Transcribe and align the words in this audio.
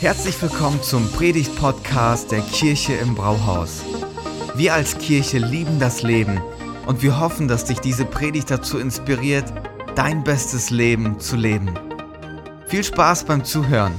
Herzlich 0.00 0.40
willkommen 0.40 0.80
zum 0.80 1.10
Predigt-Podcast 1.10 2.30
der 2.30 2.40
Kirche 2.42 2.92
im 2.92 3.16
Brauhaus. 3.16 3.82
Wir 4.54 4.74
als 4.74 4.96
Kirche 4.96 5.38
lieben 5.38 5.80
das 5.80 6.04
Leben 6.04 6.40
und 6.86 7.02
wir 7.02 7.18
hoffen, 7.18 7.48
dass 7.48 7.64
dich 7.64 7.80
diese 7.80 8.04
Predigt 8.04 8.48
dazu 8.48 8.78
inspiriert, 8.78 9.52
dein 9.96 10.22
bestes 10.22 10.70
Leben 10.70 11.18
zu 11.18 11.34
leben. 11.34 11.74
Viel 12.68 12.84
Spaß 12.84 13.24
beim 13.24 13.44
Zuhören. 13.44 13.92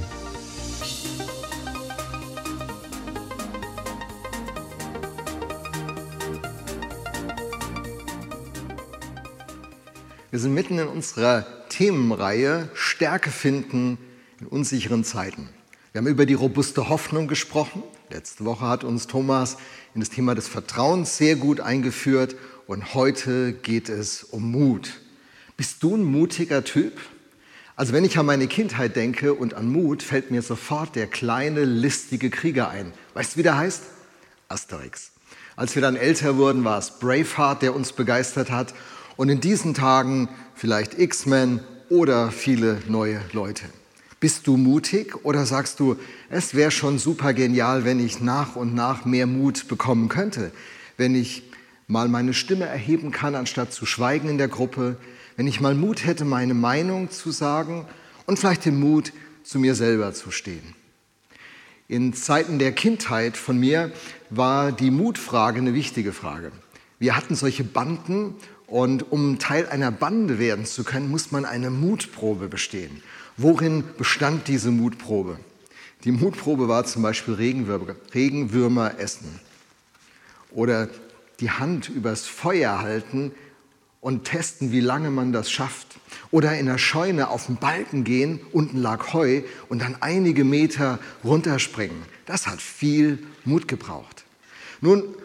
Wir 10.31 10.40
sind 10.40 10.54
mitten 10.54 10.79
in 10.79 10.88
unserer 10.88 11.46
Themenreihe 11.68 12.70
Stärke 12.74 13.31
finden 13.31 13.97
in 14.40 14.47
unsicheren 14.47 15.04
Zeiten. 15.04 15.50
Wir 15.92 15.99
haben 15.99 16.08
über 16.08 16.27
die 16.27 16.36
robuste 16.36 16.88
Hoffnung 16.88 17.27
gesprochen. 17.27 17.82
Letzte 18.12 18.45
Woche 18.45 18.68
hat 18.68 18.84
uns 18.84 19.08
Thomas 19.08 19.58
in 19.95 20.02
das 20.02 20.12
Thema 20.12 20.36
des 20.36 20.48
Vertrauens 20.48 21.18
sehr 21.18 21.36
gut 21.36 21.62
eingeführt 21.62 22.36
und 22.68 22.94
heute 22.94 23.54
geht 23.54 23.90
es 23.90 24.23
um 24.23 24.52
Mut. 24.52 25.02
Bist 25.58 25.81
du 25.81 25.95
ein 25.95 26.04
mutiger 26.04 26.64
Typ? 26.64 26.94
Also 27.76 27.91
wenn 27.91 28.05
ich 28.05 28.20
an 28.20 28.28
meine 28.28 28.45
Kindheit 28.45 28.95
denke 28.95 29.34
und 29.34 29.55
an 29.55 29.67
Mut, 29.72 30.04
fällt 30.04 30.30
mir 30.30 30.44
sofort 30.44 30.95
der 30.95 31.08
kleine, 31.08 31.66
listige 31.66 32.30
Krieger 32.30 32.70
ein. 32.70 32.94
Weißt 33.16 33.34
du, 33.34 33.38
wie 33.40 33.44
der 33.44 33.58
heißt? 33.58 33.81
Asterix. 34.48 35.09
Als 35.56 35.73
wir 35.73 35.81
dann 35.81 35.95
älter 35.95 36.38
wurden, 36.38 36.64
war 36.64 36.78
es 36.78 37.00
Braveheart, 37.00 37.64
der 37.64 37.76
uns 37.76 37.94
begeistert 37.94 38.52
hat. 38.52 38.76
Und 39.17 39.30
in 39.30 39.42
diesen 39.42 39.73
Tagen 39.73 40.30
vielleicht 40.53 41.00
X-Men 41.00 41.62
oder 41.90 42.30
viele 42.31 42.80
neue 42.88 43.22
Leute. 43.34 43.66
Bist 44.20 44.48
du 44.48 44.58
mutig 44.58 45.23
oder 45.23 45.46
sagst 45.46 45.80
du, 45.80 45.96
es 46.30 46.54
wäre 46.54 46.72
schon 46.72 47.00
super 47.00 47.34
genial, 47.34 47.86
wenn 47.86 48.05
ich 48.05 48.20
nach 48.20 48.56
und 48.56 48.75
nach 48.75 49.06
mehr 49.06 49.28
Mut 49.28 49.67
bekommen 49.67 50.09
könnte, 50.09 50.52
wenn 50.98 51.16
ich 51.16 51.44
mal 51.88 52.09
meine 52.09 52.34
Stimme 52.34 52.66
erheben 52.66 53.12
kann, 53.12 53.36
anstatt 53.36 53.72
zu 53.72 53.86
schweigen 53.86 54.28
in 54.28 54.38
der 54.38 54.50
Gruppe, 54.50 54.97
wenn 55.38 55.47
ich 55.47 55.62
mal 55.62 55.73
Mut 55.73 56.06
hätte, 56.06 56.25
meine 56.25 56.53
Meinung 56.53 57.09
zu 57.12 57.31
sagen 57.31 57.86
und 58.25 58.38
vielleicht 58.38 58.66
den 58.66 58.80
Mut, 58.80 59.14
zu 59.44 59.58
mir 59.58 59.73
selber 59.73 60.14
zu 60.14 60.31
stehen. 60.31 60.75
In 61.88 62.14
Zeiten 62.14 62.59
der 62.59 62.73
Kindheit 62.73 63.38
von 63.38 63.58
mir 63.58 63.92
war 64.30 64.72
die 64.72 64.92
Mutfrage 64.92 65.59
eine 65.59 65.73
wichtige 65.73 66.14
Frage. 66.14 66.52
Wir 67.00 67.16
hatten 67.16 67.34
solche 67.34 67.64
Banden 67.64 68.36
und 68.67 69.12
um 69.12 69.40
Teil 69.40 69.67
einer 69.67 69.92
Bande 69.92 70.38
werden 70.38 70.66
zu 70.66 70.84
können, 70.84 71.09
muss 71.09 71.31
man 71.31 71.45
eine 71.45 71.72
Mutprobe 71.72 72.47
bestehen. 72.47 73.02
Worin 73.42 73.86
bestand 73.98 74.50
diese 74.50 74.70
Mutprobe? 74.70 75.40
Die 76.04 76.12
Mutprobe 76.12 76.68
war 76.68 76.84
zum 76.84 77.04
Beispiel 77.04 77.36
Regenwürmer, 77.36 77.96
Regenwürmer 78.14 79.00
essen 79.00 79.40
oder 80.52 80.90
die 81.40 81.50
Hand 81.50 81.88
übers 81.88 82.26
Feuer 82.28 82.81
halten 82.81 83.31
und 84.02 84.26
testen, 84.26 84.73
wie 84.73 84.81
lange 84.81 85.09
man 85.09 85.31
das 85.31 85.50
schafft. 85.50 86.00
Oder 86.31 86.59
in 86.59 86.66
der 86.66 86.78
Scheune 86.78 87.30
auf 87.30 87.46
den 87.46 87.56
Balken 87.56 88.04
gehen, 88.04 88.42
unten 88.52 88.78
lag 88.78 89.14
Heu 89.14 89.44
und 89.70 89.81
dann 89.81 89.96
einige 90.02 90.44
Meter 90.44 91.00
runterspringen. 91.24 92.03
Das 92.26 92.46
hat 92.46 92.62
viel 92.62 93.20
Mut 93.46 93.70
gebraucht. 93.70 94.26
Nun, 94.81 95.16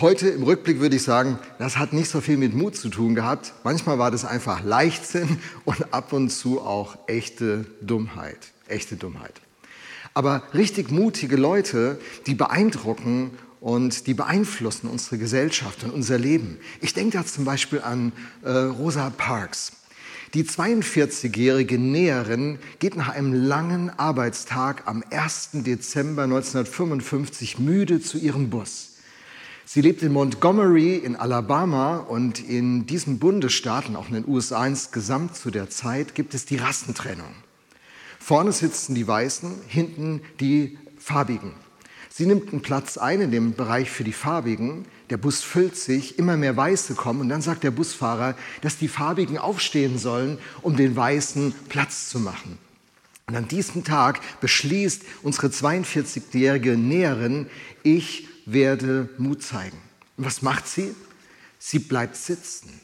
heute 0.00 0.28
im 0.28 0.42
Rückblick 0.42 0.80
würde 0.80 0.96
ich 0.96 1.02
sagen, 1.02 1.38
das 1.58 1.76
hat 1.76 1.92
nicht 1.92 2.08
so 2.08 2.20
viel 2.20 2.36
mit 2.36 2.54
Mut 2.54 2.76
zu 2.76 2.88
tun 2.88 3.14
gehabt. 3.14 3.52
Manchmal 3.64 3.98
war 3.98 4.10
das 4.10 4.24
einfach 4.24 4.62
Leichtsinn 4.64 5.38
und 5.64 5.92
ab 5.92 6.12
und 6.12 6.30
zu 6.30 6.60
auch 6.60 6.96
echte 7.06 7.66
Dummheit. 7.80 8.38
Echte 8.68 8.96
Dummheit. 8.96 9.40
Aber 10.14 10.42
richtig 10.54 10.90
mutige 10.90 11.36
Leute, 11.36 11.98
die 12.26 12.34
beeindrucken 12.34 13.30
und 13.60 14.06
die 14.06 14.14
beeinflussen 14.14 14.88
unsere 14.88 15.18
Gesellschaft 15.18 15.84
und 15.84 15.90
unser 15.90 16.18
Leben. 16.18 16.58
Ich 16.80 16.94
denke 16.94 17.18
da 17.18 17.24
zum 17.24 17.44
Beispiel 17.44 17.80
an 17.80 18.12
äh, 18.42 18.50
Rosa 18.50 19.10
Parks. 19.10 19.72
Die 20.34 20.44
42-jährige 20.44 21.78
Näherin 21.78 22.58
geht 22.78 22.96
nach 22.96 23.10
einem 23.10 23.34
langen 23.34 23.90
Arbeitstag 23.90 24.84
am 24.86 25.04
1. 25.10 25.50
Dezember 25.52 26.22
1955 26.22 27.58
müde 27.58 28.00
zu 28.00 28.18
ihrem 28.18 28.48
Bus. 28.48 28.91
Sie 29.74 29.80
lebt 29.80 30.02
in 30.02 30.12
Montgomery 30.12 30.96
in 30.96 31.16
Alabama 31.16 31.96
und 31.96 32.46
in 32.46 32.84
diesen 32.84 33.18
Bundesstaaten, 33.18 33.96
auch 33.96 34.08
in 34.08 34.12
den 34.12 34.28
USA 34.28 34.66
insgesamt 34.66 35.34
zu 35.34 35.50
der 35.50 35.70
Zeit, 35.70 36.14
gibt 36.14 36.34
es 36.34 36.44
die 36.44 36.56
Rassentrennung. 36.56 37.34
Vorne 38.20 38.52
sitzen 38.52 38.94
die 38.94 39.08
Weißen, 39.08 39.50
hinten 39.66 40.20
die 40.40 40.76
Farbigen. 40.98 41.52
Sie 42.10 42.26
nimmt 42.26 42.52
einen 42.52 42.60
Platz 42.60 42.98
ein 42.98 43.22
in 43.22 43.30
dem 43.30 43.54
Bereich 43.54 43.90
für 43.90 44.04
die 44.04 44.12
Farbigen. 44.12 44.84
Der 45.08 45.16
Bus 45.16 45.40
füllt 45.40 45.78
sich, 45.78 46.18
immer 46.18 46.36
mehr 46.36 46.54
Weiße 46.54 46.94
kommen 46.94 47.22
und 47.22 47.30
dann 47.30 47.40
sagt 47.40 47.64
der 47.64 47.70
Busfahrer, 47.70 48.36
dass 48.60 48.76
die 48.76 48.88
Farbigen 48.88 49.38
aufstehen 49.38 49.96
sollen, 49.96 50.36
um 50.60 50.76
den 50.76 50.94
Weißen 50.96 51.54
Platz 51.70 52.10
zu 52.10 52.20
machen. 52.20 52.58
Und 53.26 53.36
an 53.36 53.48
diesem 53.48 53.84
Tag 53.84 54.20
beschließt 54.40 55.02
unsere 55.22 55.48
42-jährige 55.48 56.76
Näherin, 56.76 57.46
ich 57.82 58.28
werde 58.46 59.08
Mut 59.18 59.42
zeigen. 59.42 59.78
Und 60.16 60.26
was 60.26 60.42
macht 60.42 60.66
sie? 60.66 60.94
Sie 61.58 61.78
bleibt 61.78 62.16
sitzen. 62.16 62.80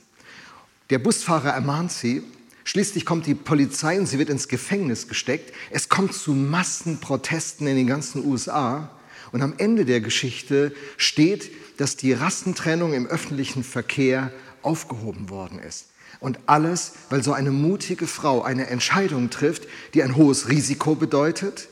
Der 0.91 0.99
Busfahrer 0.99 1.51
ermahnt 1.51 1.93
sie. 1.93 2.23
Schließlich 2.65 3.05
kommt 3.05 3.27
die 3.27 3.35
Polizei 3.35 3.99
und 3.99 4.07
sie 4.07 4.19
wird 4.19 4.31
ins 4.31 4.49
Gefängnis 4.49 5.09
gesteckt. 5.09 5.55
Es 5.71 5.89
kommt 5.89 6.15
zu 6.15 6.33
Massenprotesten 6.33 7.67
in 7.67 7.77
den 7.77 7.87
ganzen 7.87 8.25
USA. 8.25 8.91
Und 9.33 9.43
am 9.43 9.55
Ende 9.59 9.85
der 9.85 10.01
Geschichte 10.01 10.75
steht, 10.97 11.51
dass 11.79 11.97
die 11.97 12.13
Rassentrennung 12.13 12.95
im 12.95 13.07
öffentlichen 13.07 13.65
Verkehr 13.65 14.33
aufgehoben 14.63 15.29
worden 15.29 15.59
ist. 15.59 15.87
Und 16.21 16.39
alles, 16.47 16.95
weil 17.11 17.23
so 17.23 17.33
eine 17.33 17.51
mutige 17.51 18.07
Frau 18.07 18.43
eine 18.43 18.67
Entscheidung 18.69 19.31
trifft, 19.31 19.69
die 19.95 20.03
ein 20.03 20.17
hohes 20.17 20.49
Risiko 20.49 20.95
bedeutet, 20.95 21.69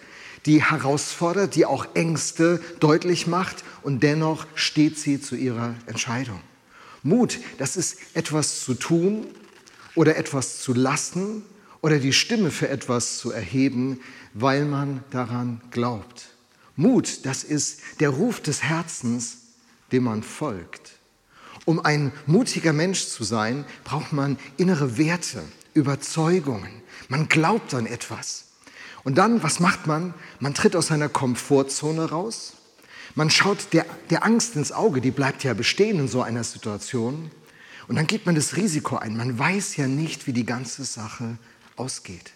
die 0.46 0.62
herausfordert, 0.62 1.56
die 1.56 1.66
auch 1.66 1.86
Ängste 1.94 2.60
deutlich 2.78 3.26
macht 3.26 3.64
und 3.82 4.02
dennoch 4.02 4.46
steht 4.54 4.98
sie 4.98 5.20
zu 5.20 5.34
ihrer 5.34 5.74
Entscheidung. 5.86 6.40
Mut, 7.02 7.38
das 7.58 7.76
ist 7.76 7.98
etwas 8.14 8.60
zu 8.60 8.74
tun 8.74 9.26
oder 9.94 10.16
etwas 10.16 10.60
zu 10.60 10.72
lassen 10.72 11.42
oder 11.80 11.98
die 11.98 12.12
Stimme 12.12 12.50
für 12.50 12.68
etwas 12.68 13.18
zu 13.18 13.32
erheben, 13.32 14.00
weil 14.34 14.64
man 14.64 15.02
daran 15.10 15.60
glaubt. 15.70 16.28
Mut, 16.76 17.24
das 17.24 17.42
ist 17.42 17.80
der 18.00 18.10
Ruf 18.10 18.40
des 18.40 18.62
Herzens, 18.62 19.38
dem 19.92 20.04
man 20.04 20.22
folgt. 20.22 20.92
Um 21.66 21.84
ein 21.84 22.12
mutiger 22.26 22.72
Mensch 22.72 23.08
zu 23.08 23.24
sein, 23.24 23.66
braucht 23.84 24.12
man 24.12 24.38
innere 24.56 24.96
Werte, 24.96 25.42
Überzeugungen. 25.74 26.80
Man 27.08 27.28
glaubt 27.28 27.74
an 27.74 27.86
etwas. 27.86 28.44
Und 29.04 29.18
dann, 29.18 29.42
was 29.42 29.60
macht 29.60 29.86
man? 29.86 30.14
Man 30.40 30.54
tritt 30.54 30.74
aus 30.74 30.86
seiner 30.86 31.08
Komfortzone 31.08 32.10
raus. 32.10 32.54
Man 33.16 33.30
schaut 33.30 33.72
der, 33.72 33.84
der 34.10 34.24
Angst 34.24 34.56
ins 34.56 34.72
Auge, 34.72 35.00
die 35.00 35.10
bleibt 35.10 35.42
ja 35.42 35.54
bestehen 35.54 35.98
in 35.98 36.08
so 36.08 36.22
einer 36.22 36.44
Situation. 36.44 37.30
Und 37.88 37.96
dann 37.96 38.06
geht 38.06 38.26
man 38.26 38.36
das 38.36 38.56
Risiko 38.56 38.96
ein. 38.96 39.16
Man 39.16 39.38
weiß 39.38 39.76
ja 39.76 39.88
nicht, 39.88 40.26
wie 40.26 40.32
die 40.32 40.46
ganze 40.46 40.84
Sache 40.84 41.36
ausgeht. 41.74 42.32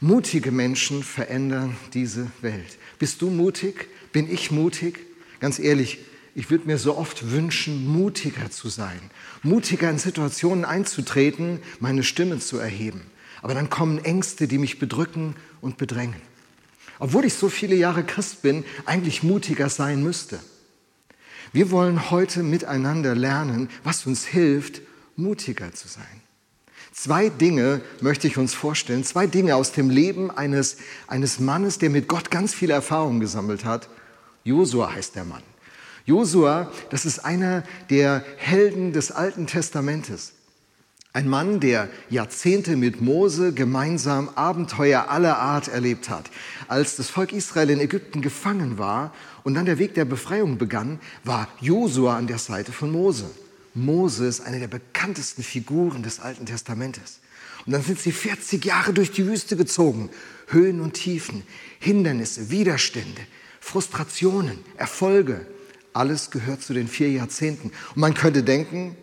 Mutige 0.00 0.52
Menschen 0.52 1.02
verändern 1.02 1.76
diese 1.92 2.30
Welt. 2.40 2.78
Bist 2.98 3.20
du 3.20 3.30
mutig? 3.30 3.88
Bin 4.12 4.32
ich 4.32 4.50
mutig? 4.50 5.00
Ganz 5.40 5.58
ehrlich, 5.58 5.98
ich 6.34 6.50
würde 6.50 6.66
mir 6.66 6.78
so 6.78 6.96
oft 6.96 7.30
wünschen, 7.30 7.86
mutiger 7.86 8.50
zu 8.50 8.68
sein, 8.68 9.00
mutiger 9.42 9.88
in 9.88 9.98
Situationen 9.98 10.64
einzutreten, 10.64 11.60
meine 11.78 12.02
Stimme 12.02 12.38
zu 12.38 12.58
erheben. 12.58 13.02
Aber 13.40 13.54
dann 13.54 13.70
kommen 13.70 14.04
Ängste, 14.04 14.48
die 14.48 14.58
mich 14.58 14.78
bedrücken 14.78 15.36
und 15.60 15.76
bedrängen. 15.76 16.20
Obwohl 16.98 17.24
ich 17.24 17.34
so 17.34 17.48
viele 17.48 17.76
Jahre 17.76 18.04
Christ 18.04 18.42
bin, 18.42 18.64
eigentlich 18.84 19.22
mutiger 19.22 19.68
sein 19.68 20.02
müsste. 20.02 20.40
Wir 21.52 21.70
wollen 21.70 22.10
heute 22.10 22.42
miteinander 22.42 23.14
lernen, 23.14 23.68
was 23.84 24.06
uns 24.06 24.24
hilft, 24.24 24.80
mutiger 25.16 25.72
zu 25.72 25.86
sein. 25.86 26.22
Zwei 26.92 27.28
Dinge 27.28 27.80
möchte 28.00 28.26
ich 28.26 28.38
uns 28.38 28.54
vorstellen, 28.54 29.04
zwei 29.04 29.26
Dinge 29.26 29.56
aus 29.56 29.72
dem 29.72 29.90
Leben 29.90 30.30
eines, 30.30 30.78
eines 31.06 31.38
Mannes, 31.38 31.78
der 31.78 31.90
mit 31.90 32.08
Gott 32.08 32.30
ganz 32.30 32.54
viel 32.54 32.70
Erfahrung 32.70 33.20
gesammelt 33.20 33.64
hat. 33.64 33.88
Josua 34.44 34.92
heißt 34.92 35.14
der 35.16 35.24
Mann. 35.24 35.42
Josua, 36.06 36.70
das 36.90 37.06
ist 37.06 37.20
einer 37.20 37.64
der 37.88 38.24
Helden 38.36 38.92
des 38.92 39.10
Alten 39.10 39.46
Testamentes. 39.46 40.32
Ein 41.14 41.28
Mann, 41.28 41.60
der 41.60 41.88
Jahrzehnte 42.10 42.76
mit 42.76 43.00
Mose 43.00 43.52
gemeinsam 43.52 44.28
Abenteuer 44.34 45.08
aller 45.08 45.38
Art 45.38 45.68
erlebt 45.68 46.10
hat. 46.10 46.28
Als 46.66 46.96
das 46.96 47.08
Volk 47.08 47.32
Israel 47.32 47.70
in 47.70 47.78
Ägypten 47.78 48.20
gefangen 48.20 48.78
war 48.78 49.14
und 49.44 49.54
dann 49.54 49.64
der 49.64 49.78
Weg 49.78 49.94
der 49.94 50.04
Befreiung 50.04 50.58
begann, 50.58 50.98
war 51.22 51.48
Josua 51.60 52.16
an 52.16 52.26
der 52.26 52.38
Seite 52.38 52.72
von 52.72 52.90
Mose. 52.90 53.30
Mose 53.74 54.26
ist 54.26 54.40
eine 54.40 54.58
der 54.58 54.68
bekanntesten 54.68 55.42
Figuren 55.42 56.02
des 56.02 56.20
Alten 56.20 56.46
Testamentes. 56.46 57.20
Und 57.64 57.72
dann 57.72 57.82
sind 57.82 57.98
sie 57.98 58.12
40 58.12 58.64
Jahre 58.64 58.92
durch 58.92 59.10
die 59.10 59.26
Wüste 59.26 59.56
gezogen. 59.56 60.10
Höhen 60.48 60.80
und 60.80 60.94
Tiefen, 60.94 61.44
Hindernisse, 61.78 62.50
Widerstände, 62.50 63.22
Frustrationen, 63.60 64.58
Erfolge. 64.76 65.46
Alles 65.94 66.30
gehört 66.30 66.60
zu 66.60 66.74
den 66.74 66.88
vier 66.88 67.10
Jahrzehnten. 67.10 67.68
Und 67.68 67.96
man 67.96 68.12
könnte 68.14 68.42
denken, 68.42 68.96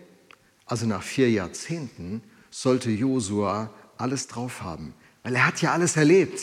also 0.65 0.85
nach 0.85 1.01
vier 1.01 1.31
Jahrzehnten 1.31 2.21
sollte 2.51 2.91
Josua 2.91 3.73
alles 3.97 4.27
drauf 4.27 4.61
haben, 4.61 4.93
weil 5.23 5.35
er 5.35 5.47
hat 5.47 5.61
ja 5.61 5.71
alles 5.71 5.97
erlebt. 5.97 6.41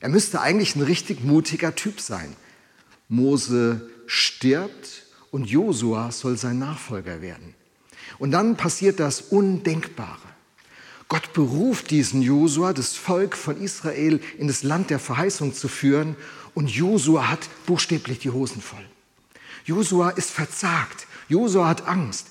Er 0.00 0.08
müsste 0.08 0.40
eigentlich 0.40 0.76
ein 0.76 0.82
richtig 0.82 1.22
mutiger 1.22 1.74
Typ 1.74 2.00
sein. 2.00 2.34
Mose 3.08 3.88
stirbt 4.06 5.06
und 5.30 5.48
Josua 5.48 6.10
soll 6.10 6.36
sein 6.36 6.58
Nachfolger 6.58 7.22
werden. 7.22 7.54
Und 8.18 8.32
dann 8.32 8.56
passiert 8.56 8.98
das 8.98 9.20
Undenkbare. 9.20 10.18
Gott 11.08 11.32
beruft 11.32 11.90
diesen 11.90 12.22
Josua, 12.22 12.72
das 12.72 12.94
Volk 12.94 13.36
von 13.36 13.60
Israel, 13.60 14.20
in 14.38 14.46
das 14.46 14.62
Land 14.62 14.90
der 14.90 14.98
Verheißung 14.98 15.54
zu 15.54 15.68
führen. 15.68 16.16
Und 16.54 16.70
Josua 16.70 17.28
hat 17.28 17.48
buchstäblich 17.66 18.20
die 18.20 18.30
Hosen 18.30 18.62
voll. 18.62 18.84
Josua 19.64 20.10
ist 20.10 20.30
verzagt. 20.30 21.06
Josua 21.28 21.68
hat 21.68 21.86
Angst. 21.86 22.28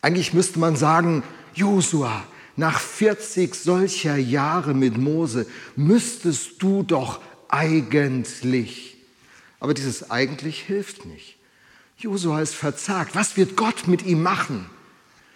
Eigentlich 0.00 0.32
müsste 0.32 0.58
man 0.58 0.76
sagen, 0.76 1.22
Josua, 1.54 2.24
nach 2.56 2.80
40 2.80 3.54
solcher 3.54 4.16
Jahre 4.16 4.74
mit 4.74 4.96
Mose 4.98 5.46
müsstest 5.76 6.62
du 6.62 6.82
doch 6.82 7.20
eigentlich. 7.48 8.96
Aber 9.60 9.74
dieses 9.74 10.10
eigentlich 10.10 10.62
hilft 10.62 11.04
nicht. 11.04 11.36
Josua 11.96 12.40
ist 12.40 12.54
verzagt. 12.54 13.14
Was 13.14 13.36
wird 13.36 13.56
Gott 13.56 13.88
mit 13.88 14.04
ihm 14.06 14.22
machen? 14.22 14.70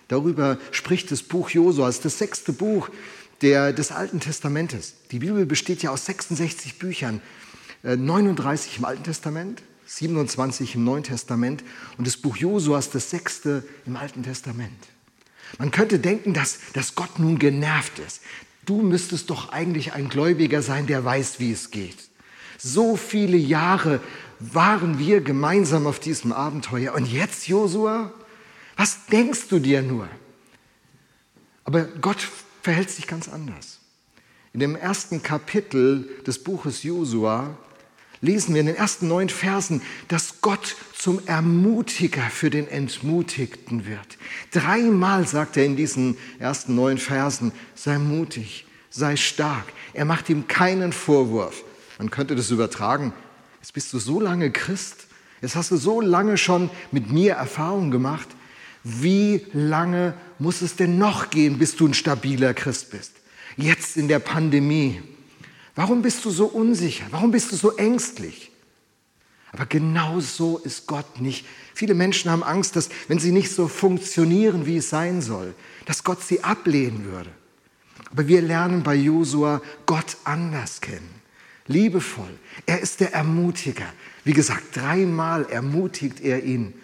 Darüber 0.09 0.59
spricht 0.71 1.11
das 1.11 1.23
Buch 1.23 1.51
Josua, 1.51 1.89
es 1.89 1.97
ist 1.97 2.05
das 2.05 2.19
sechste 2.19 2.53
Buch 2.53 2.91
der, 3.41 3.73
des 3.73 3.93
Alten 3.93 4.21
Testamentes. 4.21 4.95
Die 5.11 5.19
Bibel 5.19 5.47
besteht 5.47 5.83
ja 5.83 5.91
aus 5.91 6.07
66 6.07 6.79
Büchern, 6.79 7.21
39 7.83 8.75
äh, 8.75 8.79
im 8.79 8.85
Alten 8.85 9.05
Testament, 9.05 9.63
27 9.97 10.75
im 10.75 10.85
Neuen 10.85 11.03
Testament 11.03 11.63
und 11.99 12.07
das 12.07 12.17
Buch 12.17 12.37
Josua 12.37 12.79
ist 12.79 12.95
das 12.95 13.11
sechste 13.11 13.63
im 13.85 13.97
Alten 13.97 14.23
Testament. 14.23 14.89
Man 15.59 15.71
könnte 15.71 15.99
denken, 15.99 16.33
dass, 16.33 16.59
dass 16.73 16.95
Gott 16.95 17.19
nun 17.19 17.39
genervt 17.39 17.99
ist. 17.99 18.23
Du 18.65 18.81
müsstest 18.81 19.29
doch 19.29 19.51
eigentlich 19.51 19.93
ein 19.93 20.09
Gläubiger 20.09 20.63
sein, 20.63 20.87
der 20.87 21.05
weiß, 21.05 21.41
wie 21.41 21.53
es 21.53 21.71
geht. 21.71 21.97
So 22.59 22.97
viele 22.97 23.37
Jahre 23.37 24.01
waren 24.39 24.99
wir 24.99 25.21
gemeinsam 25.21 25.87
auf 25.87 25.99
diesem 25.99 26.33
Abenteuer 26.33 26.95
und 26.95 27.07
jetzt, 27.07 27.49
Josua, 27.49 28.13
was 28.77 29.07
denkst 29.07 29.49
du 29.49 29.59
dir 29.59 29.83
nur? 29.83 30.09
Aber 31.65 31.85
Gott 31.85 32.27
verhält 32.63 32.91
sich 32.91 33.07
ganz 33.07 33.29
anders. 33.29 33.81
In 34.53 34.61
dem 34.61 34.75
ersten 34.75 35.23
Kapitel 35.23 36.09
des 36.27 36.43
Buches 36.43 36.83
Josua 36.83 37.57
lesen 38.23 38.55
wir 38.55 38.61
in 38.61 38.69
den 38.69 38.77
ersten 38.77 39.09
neun 39.09 39.29
Versen, 39.29 39.83
dass 40.09 40.41
Gott 40.41 40.77
zum 40.97 41.21
Ermutiger 41.27 42.23
für 42.31 42.49
den 42.49 42.69
Entmutigten 42.69 43.85
wird. 43.85 44.17
Dreimal 44.53 45.27
sagt 45.27 45.57
er 45.57 45.67
in 45.67 45.77
diesen 45.77 46.17
ersten 46.39 46.75
neun 46.75 46.97
Versen, 46.97 47.53
sei 47.75 47.99
mutig, 47.99 48.65
sei 48.89 49.17
stark. 49.17 49.67
Er 49.93 50.05
macht 50.05 50.31
ihm 50.31 50.47
keinen 50.47 50.93
Vorwurf. 50.93 51.65
Man 51.99 52.11
könnte 52.11 52.37
das 52.37 52.51
übertragen. 52.51 53.13
Jetzt 53.61 53.75
bist 53.75 53.93
du 53.93 53.99
so 53.99 54.21
lange 54.21 54.51
Christ, 54.51 55.07
jetzt 55.41 55.57
hast 55.57 55.71
du 55.73 55.77
so 55.77 56.01
lange 56.01 56.37
schon 56.37 56.71
mit 56.93 57.11
mir 57.11 57.35
Erfahrung 57.35 57.91
gemacht. 57.91 58.29
Wie 58.85 59.47
lange 59.53 60.15
muss 60.39 60.63
es 60.63 60.77
denn 60.77 60.99
noch 60.99 61.31
gehen, 61.31 61.59
bis 61.59 61.77
du 61.77 61.87
ein 61.87 61.95
stabiler 61.95 62.55
Christ 62.55 62.91
bist? 62.91 63.13
Jetzt 63.57 63.97
in 63.97 64.09
der 64.09 64.19
Pandemie. 64.19 65.01
Warum 65.75 66.03
bist 66.03 66.25
du 66.25 66.31
so 66.31 66.47
unsicher? 66.47 67.05
Warum 67.11 67.31
bist 67.31 67.51
du 67.53 67.57
so 67.57 67.77
ängstlich? 67.77 68.51
Aber 69.53 69.67
genau 69.67 70.21
so 70.21 70.59
ist 70.59 70.87
Gott 70.87 71.21
nicht. 71.21 71.47
Viele 71.75 71.95
Menschen 71.95 72.31
haben 72.31 72.43
Angst, 72.43 72.77
dass 72.77 72.89
wenn 73.09 73.19
sie 73.19 73.33
nicht 73.33 73.51
so 73.51 73.69
funktionieren, 73.69 74.67
wie 74.67 74.79
es 74.79 74.91
sein 74.91 75.21
soll, 75.21 75.55
dass 75.87 76.05
Gott 76.05 76.23
sie 76.23 76.43
ablehnen 76.43 77.05
würde. 77.05 77.31
Aber 78.11 78.29
wir 78.29 78.43
lernen 78.43 78.83
bei 78.83 78.95
Josua 78.95 79.63
Gott 79.87 80.17
anders 80.25 80.81
kennen. 80.81 81.09
Liebevoll. 81.67 82.39
Er 82.67 82.81
ist 82.81 83.01
der 83.01 83.15
Ermutiger. 83.15 83.87
Wie 84.25 84.33
gesagt, 84.33 84.77
dreimal 84.77 85.47
ermutigt 85.51 86.21
er 86.21 86.43
ihn. 86.43 86.75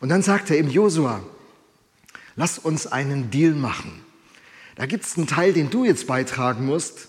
Und 0.00 0.08
dann 0.08 0.22
sagt 0.22 0.50
er 0.50 0.58
ihm, 0.58 0.68
Josua, 0.68 1.22
lass 2.36 2.58
uns 2.58 2.86
einen 2.86 3.30
Deal 3.30 3.52
machen. 3.52 4.00
Da 4.76 4.86
gibt 4.86 5.04
es 5.04 5.16
einen 5.16 5.26
Teil, 5.26 5.52
den 5.52 5.70
du 5.70 5.84
jetzt 5.84 6.06
beitragen 6.06 6.64
musst 6.64 7.08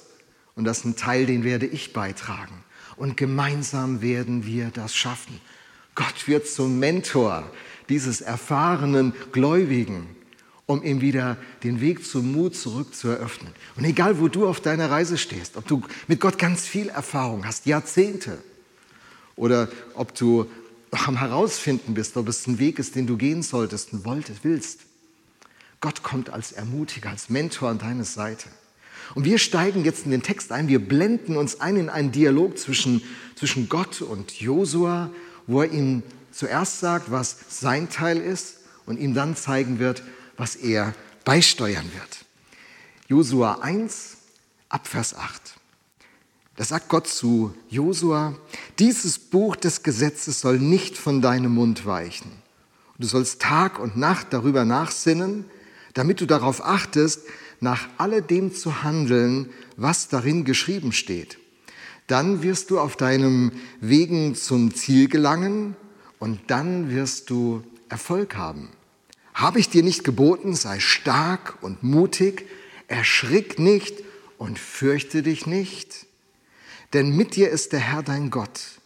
und 0.56 0.66
das 0.66 0.80
ist 0.80 0.86
ein 0.86 0.96
Teil, 0.96 1.26
den 1.26 1.44
werde 1.44 1.66
ich 1.66 1.94
beitragen. 1.94 2.64
Und 2.96 3.18
gemeinsam 3.18 4.02
werden 4.02 4.46
wir 4.46 4.70
das 4.70 4.96
schaffen. 4.96 5.40
Gott 5.96 6.28
wird 6.28 6.48
zum 6.48 6.80
Mentor 6.80 7.50
dieses 7.90 8.22
erfahrenen 8.22 9.14
Gläubigen, 9.32 10.16
um 10.66 10.84
ihm 10.84 11.02
wieder 11.02 11.38
den 11.64 11.82
Weg 11.82 12.06
zum 12.06 12.32
Mut 12.32 12.56
zurück 12.56 12.96
zu 12.96 13.10
eröffnen. 13.10 13.52
Und 13.76 13.84
egal, 13.84 14.20
wo 14.20 14.28
du 14.28 14.48
auf 14.48 14.62
deiner 14.62 14.90
Reise 14.90 15.18
stehst, 15.18 15.58
ob 15.58 15.68
du 15.68 15.82
mit 16.08 16.20
Gott 16.20 16.38
ganz 16.38 16.66
viel 16.66 16.90
Erfahrung 16.90 17.46
hast, 17.46 17.66
Jahrzehnte, 17.66 18.38
oder 19.36 19.68
ob 19.96 20.14
du 20.16 20.50
noch 20.92 21.08
am 21.08 21.18
Herausfinden 21.18 21.96
bist, 21.96 22.16
ob 22.18 22.28
es 22.28 22.46
ein 22.48 22.60
Weg 22.60 22.78
ist, 22.78 22.96
den 22.96 23.08
du 23.08 23.18
gehen 23.18 23.42
solltest 23.42 23.94
und 23.94 24.06
wolltest, 24.06 24.44
willst. 24.44 24.82
Gott 25.82 26.04
kommt 26.04 26.30
als 26.30 26.52
Ermutiger, 26.52 27.10
als 27.10 27.30
Mentor 27.30 27.70
an 27.70 27.80
deine 27.80 28.06
Seite. 28.06 28.48
Und 29.16 29.26
wir 29.26 29.38
steigen 29.38 29.86
jetzt 29.86 30.06
in 30.06 30.12
den 30.12 30.24
Text 30.24 30.52
ein, 30.52 30.68
wir 30.68 30.80
blenden 30.80 31.38
uns 31.38 31.62
ein 31.62 31.78
in 31.78 31.90
einen 31.90 32.12
Dialog 32.12 32.58
zwischen, 32.58 33.02
zwischen 33.36 33.70
Gott 33.70 34.02
und 34.02 34.40
Josua, 34.40 35.12
wo 35.46 35.62
er 35.62 35.72
ihm 35.72 36.04
zuerst 36.32 36.80
sagt, 36.80 37.12
was 37.12 37.38
sein 37.50 37.90
Teil 37.90 38.18
ist 38.18 38.58
und 38.86 39.00
ihm 39.00 39.14
dann 39.14 39.36
zeigen 39.36 39.80
wird, 39.80 40.04
was 40.36 40.56
er 40.56 40.96
beisteuern 41.26 41.90
wird. 41.94 42.26
Josua 43.08 43.60
1, 43.62 44.18
Abvers 44.70 45.16
8. 45.16 45.56
Da 46.56 46.64
sagt 46.64 46.90
Gott 46.90 47.08
zu 47.08 47.54
Josua, 47.70 48.36
dieses 48.80 49.18
Buch 49.18 49.56
des 49.56 49.84
Gesetzes 49.84 50.42
soll 50.42 50.60
nicht 50.60 50.98
von 50.98 51.22
deinem 51.22 51.54
Mund 51.54 51.86
weichen. 51.86 52.32
Du 53.00 53.08
sollst 53.08 53.42
Tag 53.42 53.80
und 53.80 53.98
Nacht 53.98 54.28
darüber 54.32 54.66
nachsinnen, 54.66 55.46
damit 55.94 56.22
du 56.22 56.26
darauf 56.26 56.64
achtest, 56.64 57.22
nach 57.64 57.88
alledem 57.98 58.54
zu 58.54 58.84
handeln, 58.84 59.50
was 59.76 60.08
darin 60.10 60.46
geschrieben 60.46 60.92
steht. 60.92 61.40
Dann 62.06 62.44
wirst 62.44 62.70
du 62.70 62.80
auf 62.80 62.96
deinem 62.96 63.52
Wegen 63.80 64.36
zum 64.36 64.76
Ziel 64.76 65.08
gelangen 65.08 65.76
und 66.20 66.40
dann 66.48 66.92
wirst 66.92 67.30
du 67.30 67.64
Erfolg 67.90 68.36
haben. 68.36 68.70
Habe 69.34 69.60
ich 69.60 69.70
dir 69.70 69.82
nicht 69.82 70.04
geboten, 70.04 70.54
sei 70.54 70.80
stark 70.80 71.58
und 71.62 71.82
mutig, 71.82 72.46
erschrick 72.88 73.58
nicht 73.58 74.04
und 74.38 74.60
fürchte 74.60 75.24
dich 75.24 75.48
nicht? 75.48 76.06
denn 76.94 77.16
mit 77.16 77.36
dir 77.36 77.50
ist 77.50 77.74
der 77.74 77.80
Herr 77.80 78.04
dein 78.04 78.30
Gott, 78.30 78.80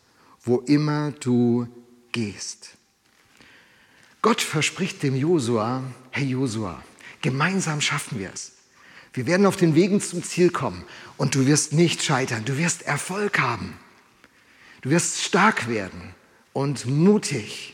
wo 0.44 0.60
immer 0.60 1.12
du 1.12 1.68
gehst. 2.12 2.72
Gott 4.22 4.42
verspricht 4.42 5.04
dem 5.04 5.16
Josua, 5.16 5.84
hey 6.12 6.28
Josua, 6.28 6.82
gemeinsam 7.22 7.82
schaffen 7.82 8.20
wir 8.20 8.32
es. 8.34 8.54
Wir 9.18 9.26
werden 9.26 9.48
auf 9.48 9.56
den 9.56 9.74
Wegen 9.74 10.00
zum 10.00 10.22
Ziel 10.22 10.52
kommen 10.52 10.84
und 11.18 11.34
du 11.34 11.48
wirst 11.48 11.74
nicht 11.74 12.04
scheitern, 12.04 12.46
du 12.46 12.60
wirst 12.60 12.84
Erfolg 12.84 13.40
haben. 13.40 13.74
Du 14.82 14.92
wirst 14.92 15.24
stark 15.24 15.68
werden 15.68 16.14
und 16.54 16.86
mutig 16.86 17.74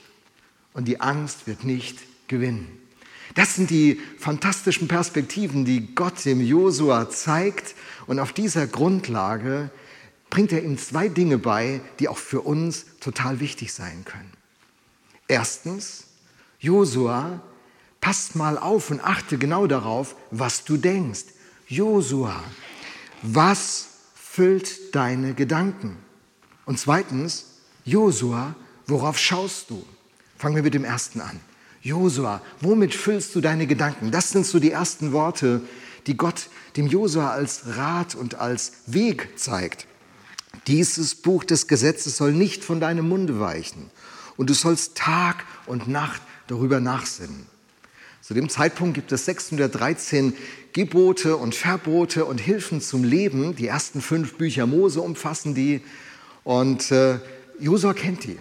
und 0.71 0.87
die 0.87 1.01
Angst 1.01 1.45
wird 1.45 1.65
nicht 1.65 1.99
gewinnen. 2.29 2.69
Das 3.35 3.55
sind 3.57 3.71
die 3.71 3.99
fantastischen 4.17 4.87
Perspektiven, 4.87 5.65
die 5.65 5.93
Gott 5.93 6.23
dem 6.23 6.39
Josua 6.39 7.09
zeigt 7.09 7.75
und 8.07 8.19
auf 8.19 8.31
dieser 8.31 8.65
Grundlage 8.65 9.69
bringt 10.29 10.53
er 10.53 10.63
ihm 10.63 10.77
zwei 10.77 11.09
Dinge 11.09 11.39
bei, 11.39 11.81
die 11.99 12.07
auch 12.07 12.17
für 12.17 12.39
uns 12.39 12.85
total 13.01 13.41
wichtig 13.41 13.73
sein 13.73 14.05
können. 14.05 14.31
Erstens, 15.27 16.05
Josua, 16.59 17.41
passt 17.99 18.37
mal 18.37 18.57
auf 18.57 18.91
und 18.91 19.03
achte 19.03 19.37
genau 19.37 19.67
darauf, 19.67 20.15
was 20.31 20.63
du 20.63 20.77
denkst. 20.77 21.32
Josua, 21.73 22.43
was 23.23 23.87
füllt 24.13 24.93
deine 24.93 25.33
Gedanken? 25.33 25.97
Und 26.65 26.77
zweitens, 26.77 27.45
Josua, 27.83 28.53
worauf 28.85 29.17
schaust 29.17 29.71
du? 29.71 29.83
Fangen 30.37 30.55
wir 30.55 30.61
mit 30.61 30.75
dem 30.75 30.85
ersten 30.85 31.19
an. 31.19 31.39
Josua, 31.81 32.41
womit 32.61 32.93
füllst 32.93 33.33
du 33.33 33.41
deine 33.41 33.65
Gedanken? 33.65 34.11
Das 34.11 34.29
sind 34.29 34.45
so 34.45 34.59
die 34.59 34.69
ersten 34.69 35.13
Worte, 35.13 35.61
die 36.05 36.15
Gott 36.15 36.47
dem 36.77 36.85
Josua 36.85 37.31
als 37.31 37.63
Rat 37.75 38.13
und 38.13 38.35
als 38.35 38.73
Weg 38.85 39.39
zeigt. 39.39 39.87
Dieses 40.67 41.15
Buch 41.15 41.43
des 41.43 41.67
Gesetzes 41.67 42.17
soll 42.17 42.33
nicht 42.33 42.63
von 42.63 42.79
deinem 42.79 43.09
Munde 43.09 43.39
weichen 43.39 43.89
und 44.37 44.51
du 44.51 44.53
sollst 44.53 44.95
Tag 44.95 45.43
und 45.65 45.87
Nacht 45.87 46.21
darüber 46.45 46.79
nachsinnen. 46.79 47.47
Zu 48.21 48.33
dem 48.33 48.47
Zeitpunkt 48.47 48.93
gibt 48.93 49.11
es 49.11 49.25
613 49.25 50.33
Gebote 50.73 51.37
und 51.37 51.53
Verbote 51.53 52.25
und 52.25 52.39
Hilfen 52.39 52.81
zum 52.81 53.03
Leben. 53.03 53.55
Die 53.55 53.67
ersten 53.67 54.01
fünf 54.01 54.35
Bücher 54.37 54.65
Mose 54.65 55.01
umfassen 55.01 55.53
die. 55.53 55.81
Und 56.43 56.91
äh, 56.91 57.19
Josua 57.59 57.93
kennt 57.93 58.23
die. 58.23 58.37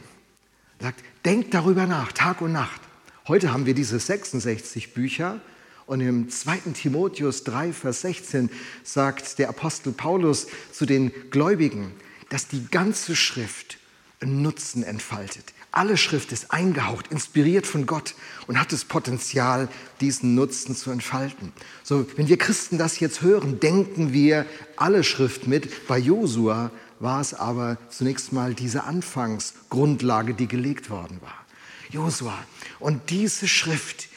Er 0.79 0.87
sagt, 0.87 1.05
denkt 1.25 1.55
darüber 1.55 1.87
nach, 1.87 2.13
Tag 2.13 2.41
und 2.41 2.53
Nacht. 2.53 2.81
Heute 3.29 3.53
haben 3.53 3.67
wir 3.67 3.75
diese 3.75 3.99
66 3.99 4.95
Bücher. 4.95 5.41
Und 5.87 6.01
im 6.01 6.31
2. 6.31 6.73
Timotheus 6.75 7.45
3, 7.45 7.73
Vers 7.73 8.01
16 8.01 8.51
sagt 8.83 9.39
der 9.39 9.51
Apostel 9.51 9.93
Paulus 9.93 10.47
zu 10.73 10.87
den 10.87 11.13
Gläubigen, 11.31 11.93
dass 12.31 12.49
die 12.49 12.67
ganze 12.71 13.15
Schrift 13.15 13.79
Nutzen 14.25 14.83
entfaltet. 14.83 15.53
Alle 15.71 15.97
Schrift 15.97 16.33
ist 16.33 16.51
eingehaucht, 16.51 17.09
inspiriert 17.09 17.67
von 17.67 17.87
Gott 17.87 18.15
und 18.47 18.61
hat 18.61 18.73
das 18.73 18.85
Potenzial, 18.85 19.69
diesen 20.01 20.35
Nutzen 20.35 20.77
zu 20.77 20.91
entfalten. 20.91 21.53
So, 21.83 22.07
wenn 22.17 22.29
wir 22.29 22.37
Christen 22.37 22.77
das 22.77 23.01
jetzt 23.01 23.23
hören, 23.23 23.59
denken 23.59 24.13
wir 24.13 24.45
alle 24.77 25.03
Schrift 25.03 25.47
mit. 25.47 25.87
Bei 25.89 25.99
Josua 25.99 26.71
war 27.01 27.21
es 27.21 27.33
aber 27.35 27.79
zunächst 27.89 28.33
mal 28.33 28.55
diese 28.55 28.85
Anfangsgrundlage, 28.85 30.35
die 30.35 30.47
gelegt 30.47 30.91
worden 30.91 31.19
war. 31.23 31.45
Josua. 31.91 32.39
Und 32.79 33.11
diese 33.11 33.49
Schrift, 33.49 34.09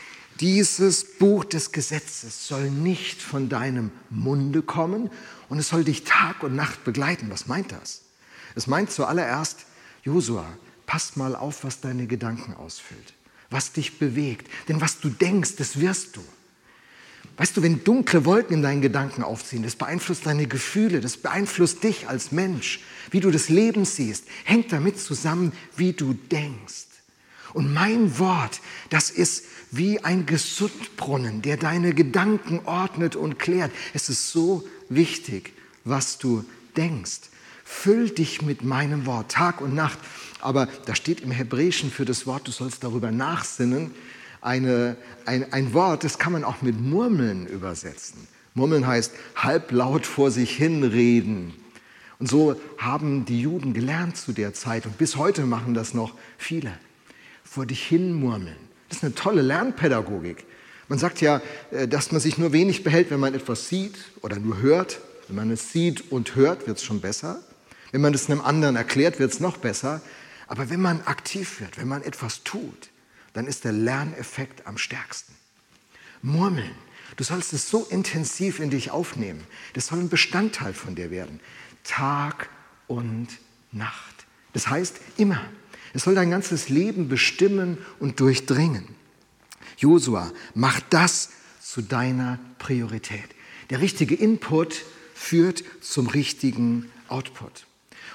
dieses 0.41 1.17
Buch 1.17 1.45
des 1.45 1.71
Gesetzes 1.71 2.47
soll 2.47 2.69
nicht 2.69 3.21
von 3.21 3.47
deinem 3.47 3.91
Munde 4.09 4.61
kommen 4.61 5.09
und 5.47 5.59
es 5.59 5.69
soll 5.69 5.85
dich 5.85 6.03
Tag 6.03 6.43
und 6.43 6.55
Nacht 6.55 6.83
begleiten. 6.83 7.27
Was 7.29 7.47
meint 7.47 7.71
das? 7.71 8.01
Es 8.55 8.67
meint 8.67 8.91
zuallererst, 8.91 9.65
Josua, 10.05 10.45
pass 10.85 11.15
mal 11.15 11.35
auf, 11.35 11.63
was 11.63 11.81
deine 11.81 12.05
Gedanken 12.05 12.53
ausfüllt, 12.53 13.13
was 13.49 13.73
dich 13.73 13.97
bewegt. 13.99 14.47
Denn 14.69 14.79
was 14.79 14.99
du 14.99 15.09
denkst, 15.09 15.55
das 15.57 15.79
wirst 15.79 16.15
du. 16.15 16.21
Weißt 17.37 17.57
du, 17.57 17.63
wenn 17.63 17.83
dunkle 17.83 18.23
Wolken 18.23 18.57
in 18.57 18.61
deinen 18.61 18.81
Gedanken 18.81 19.23
aufziehen, 19.23 19.63
das 19.63 19.75
beeinflusst 19.75 20.25
deine 20.25 20.47
Gefühle, 20.47 21.01
das 21.01 21.17
beeinflusst 21.17 21.83
dich 21.83 22.07
als 22.07 22.31
Mensch, 22.31 22.79
wie 23.11 23.19
du 23.19 23.31
das 23.31 23.49
Leben 23.49 23.83
siehst, 23.83 24.25
hängt 24.45 24.71
damit 24.71 24.99
zusammen, 24.99 25.51
wie 25.75 25.91
du 25.91 26.13
denkst. 26.13 26.85
Und 27.53 27.73
mein 27.73 28.19
Wort, 28.19 28.61
das 28.89 29.09
ist 29.09 29.45
wie 29.71 29.99
ein 29.99 30.25
Gesundbrunnen, 30.25 31.41
der 31.41 31.57
deine 31.57 31.93
Gedanken 31.93 32.61
ordnet 32.65 33.15
und 33.15 33.39
klärt. 33.39 33.71
Es 33.93 34.07
ist 34.07 34.31
so 34.31 34.65
wichtig, 34.87 35.51
was 35.83 36.17
du 36.17 36.45
denkst. 36.77 37.21
Füll 37.65 38.11
dich 38.11 38.43
mit 38.43 38.63
meinem 38.63 39.05
Wort 39.05 39.31
Tag 39.31 39.59
und 39.59 39.73
Nacht. 39.73 39.97
Aber 40.39 40.69
da 40.85 40.95
steht 40.95 41.19
im 41.19 41.31
Hebräischen 41.31 41.91
für 41.91 42.05
das 42.05 42.27
Wort, 42.27 42.47
du 42.47 42.51
sollst 42.51 42.83
darüber 42.83 43.11
nachsinnen, 43.11 43.91
eine, 44.39 44.95
ein, 45.25 45.51
ein 45.51 45.73
Wort, 45.73 46.03
das 46.03 46.19
kann 46.19 46.31
man 46.31 46.43
auch 46.43 46.61
mit 46.61 46.79
Murmeln 46.79 47.47
übersetzen. 47.47 48.27
Murmeln 48.53 48.85
heißt 48.85 49.11
halblaut 49.35 50.05
vor 50.05 50.29
sich 50.29 50.51
hinreden. 50.55 51.53
Und 52.19 52.29
so 52.29 52.55
haben 52.77 53.25
die 53.25 53.41
Juden 53.41 53.73
gelernt 53.73 54.15
zu 54.15 54.31
der 54.31 54.53
Zeit 54.53 54.85
und 54.85 54.97
bis 54.97 55.15
heute 55.15 55.41
machen 55.41 55.73
das 55.73 55.93
noch 55.93 56.13
viele. 56.37 56.71
Vor 57.43 57.65
dich 57.65 57.83
hin 57.83 58.13
murmeln. 58.13 58.55
Das 58.87 58.99
ist 58.99 59.03
eine 59.03 59.15
tolle 59.15 59.41
Lernpädagogik. 59.41 60.45
Man 60.87 60.99
sagt 60.99 61.19
ja, 61.19 61.41
äh, 61.71 61.87
dass 61.87 62.11
man 62.11 62.21
sich 62.21 62.37
nur 62.37 62.53
wenig 62.53 62.83
behält, 62.83 63.09
wenn 63.09 63.19
man 63.19 63.33
etwas 63.33 63.67
sieht 63.67 63.97
oder 64.21 64.37
nur 64.39 64.61
hört. 64.61 64.99
Wenn 65.27 65.37
man 65.37 65.51
es 65.51 65.71
sieht 65.71 66.11
und 66.11 66.35
hört, 66.35 66.67
wird 66.67 66.77
es 66.77 66.83
schon 66.83 67.01
besser. 67.01 67.41
Wenn 67.95 68.01
man 68.01 68.13
es 68.13 68.29
einem 68.29 68.41
anderen 68.41 68.75
erklärt, 68.75 69.19
wird 69.19 69.31
es 69.31 69.39
noch 69.39 69.55
besser. 69.55 70.01
Aber 70.47 70.69
wenn 70.69 70.81
man 70.81 71.03
aktiv 71.03 71.61
wird, 71.61 71.77
wenn 71.77 71.87
man 71.87 72.01
etwas 72.01 72.43
tut, 72.43 72.89
dann 73.31 73.47
ist 73.47 73.63
der 73.63 73.71
Lerneffekt 73.71 74.67
am 74.67 74.77
stärksten. 74.77 75.33
Murmeln. 76.21 76.75
Du 77.15 77.23
sollst 77.23 77.53
es 77.53 77.69
so 77.69 77.85
intensiv 77.85 78.59
in 78.59 78.69
dich 78.69 78.91
aufnehmen. 78.91 79.45
Das 79.75 79.87
soll 79.87 79.99
ein 79.99 80.09
Bestandteil 80.09 80.73
von 80.73 80.95
dir 80.95 81.09
werden. 81.09 81.39
Tag 81.85 82.49
und 82.87 83.29
Nacht. 83.71 84.25
Das 84.51 84.67
heißt 84.67 84.97
immer. 85.15 85.39
Es 85.93 86.03
soll 86.03 86.15
dein 86.15 86.31
ganzes 86.31 86.67
Leben 86.67 87.07
bestimmen 87.07 87.77
und 87.99 88.19
durchdringen. 88.19 88.89
Josua, 89.77 90.33
mach 90.53 90.81
das 90.89 91.29
zu 91.61 91.81
deiner 91.81 92.39
Priorität. 92.59 93.29
Der 93.69 93.79
richtige 93.79 94.15
Input 94.15 94.83
führt 95.13 95.63
zum 95.79 96.07
richtigen 96.07 96.91
Output. 97.07 97.65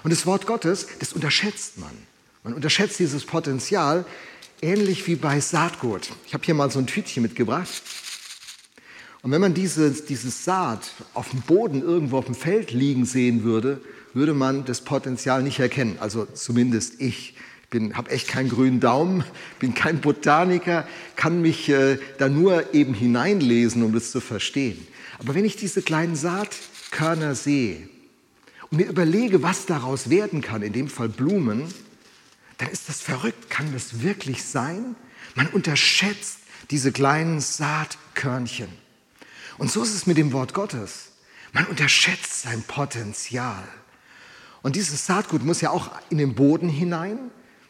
Und 0.02 0.12
das 0.12 0.26
Wort 0.26 0.46
Gottes, 0.46 0.86
das 0.98 1.12
unterschätzt 1.12 1.78
man. 1.78 1.90
Man 2.42 2.54
unterschätzt 2.54 2.98
dieses 2.98 3.24
Potenzial, 3.24 4.04
ähnlich 4.62 5.06
wie 5.06 5.16
bei 5.16 5.40
Saatgut. 5.40 6.10
Ich 6.26 6.34
habe 6.34 6.44
hier 6.44 6.54
mal 6.54 6.70
so 6.70 6.78
ein 6.78 6.86
Tütchen 6.86 7.22
mitgebracht. 7.22 7.82
Und 9.22 9.30
wenn 9.32 9.40
man 9.40 9.52
dieses, 9.52 10.06
dieses 10.06 10.44
Saat 10.44 10.92
auf 11.12 11.30
dem 11.30 11.42
Boden 11.42 11.82
irgendwo 11.82 12.16
auf 12.16 12.24
dem 12.24 12.34
Feld 12.34 12.70
liegen 12.70 13.04
sehen 13.04 13.44
würde, 13.44 13.80
würde 14.14 14.32
man 14.32 14.64
das 14.64 14.80
Potenzial 14.80 15.42
nicht 15.42 15.58
erkennen. 15.58 15.98
Also 16.00 16.26
zumindest 16.26 17.00
ich. 17.00 17.34
Ich 17.72 17.94
habe 17.94 18.10
echt 18.10 18.26
keinen 18.26 18.48
grünen 18.48 18.80
Daumen, 18.80 19.22
bin 19.60 19.74
kein 19.74 20.00
Botaniker, 20.00 20.88
kann 21.14 21.42
mich 21.42 21.68
äh, 21.68 21.98
da 22.18 22.28
nur 22.28 22.74
eben 22.74 22.94
hineinlesen, 22.94 23.82
um 23.82 23.92
das 23.92 24.10
zu 24.10 24.20
verstehen. 24.20 24.86
Aber 25.18 25.34
wenn 25.34 25.44
ich 25.44 25.56
diese 25.56 25.82
kleinen 25.82 26.16
Saatkörner 26.16 27.34
sehe 27.34 27.88
und 28.70 28.78
mir 28.78 28.86
überlege, 28.86 29.42
was 29.42 29.66
daraus 29.66 30.10
werden 30.10 30.42
kann, 30.42 30.62
in 30.62 30.72
dem 30.72 30.88
Fall 30.88 31.08
Blumen, 31.08 31.72
dann 32.58 32.68
ist 32.68 32.88
das 32.88 33.00
verrückt. 33.00 33.50
Kann 33.50 33.72
das 33.72 34.02
wirklich 34.02 34.44
sein? 34.44 34.94
Man 35.34 35.48
unterschätzt 35.48 36.38
diese 36.70 36.92
kleinen 36.92 37.40
Saatkörnchen. 37.40 38.68
Und 39.58 39.70
so 39.70 39.82
ist 39.82 39.94
es 39.94 40.06
mit 40.06 40.16
dem 40.16 40.32
Wort 40.32 40.54
Gottes. 40.54 41.12
Man 41.52 41.66
unterschätzt 41.66 42.42
sein 42.42 42.62
Potenzial. 42.62 43.64
Und 44.62 44.76
dieses 44.76 45.06
Saatgut 45.06 45.44
muss 45.44 45.60
ja 45.60 45.70
auch 45.70 45.90
in 46.10 46.18
den 46.18 46.34
Boden 46.34 46.68
hinein, 46.68 47.18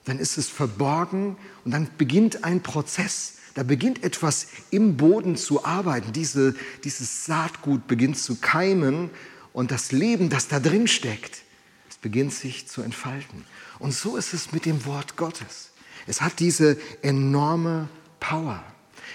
dann 0.04 0.18
ist 0.18 0.38
es 0.38 0.48
verborgen 0.48 1.36
und 1.64 1.70
dann 1.70 1.88
beginnt 1.96 2.44
ein 2.44 2.62
Prozess. 2.62 3.34
Da 3.54 3.62
beginnt 3.62 4.02
etwas 4.02 4.48
im 4.70 4.96
Boden 4.96 5.36
zu 5.36 5.64
arbeiten. 5.64 6.12
Diese, 6.12 6.54
dieses 6.84 7.26
Saatgut 7.26 7.86
beginnt 7.86 8.18
zu 8.18 8.36
keimen 8.36 9.10
und 9.52 9.70
das 9.70 9.92
Leben, 9.92 10.30
das 10.30 10.48
da 10.48 10.60
drin 10.60 10.86
steckt, 10.86 11.42
es 11.88 11.96
beginnt 11.96 12.32
sich 12.32 12.68
zu 12.68 12.82
entfalten. 12.82 13.44
Und 13.78 13.92
so 13.92 14.16
ist 14.16 14.34
es 14.34 14.52
mit 14.52 14.66
dem 14.66 14.84
Wort 14.86 15.16
Gottes. 15.16 15.70
Es 16.06 16.20
hat 16.20 16.40
diese 16.40 16.76
enorme 17.02 17.88
Power. 18.20 18.62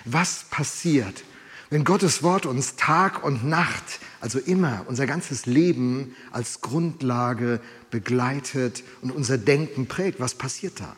Was 0.05 0.45
passiert, 0.49 1.23
wenn 1.69 1.83
Gottes 1.83 2.21
Wort 2.21 2.45
uns 2.45 2.75
Tag 2.75 3.23
und 3.23 3.43
Nacht, 3.43 3.99
also 4.21 4.39
immer 4.39 4.85
unser 4.87 5.07
ganzes 5.07 5.45
Leben 5.45 6.15
als 6.31 6.61
Grundlage 6.61 7.59
begleitet 7.89 8.83
und 9.01 9.11
unser 9.11 9.37
Denken 9.37 9.87
prägt? 9.87 10.19
Was 10.19 10.35
passiert 10.35 10.79
da? 10.79 10.95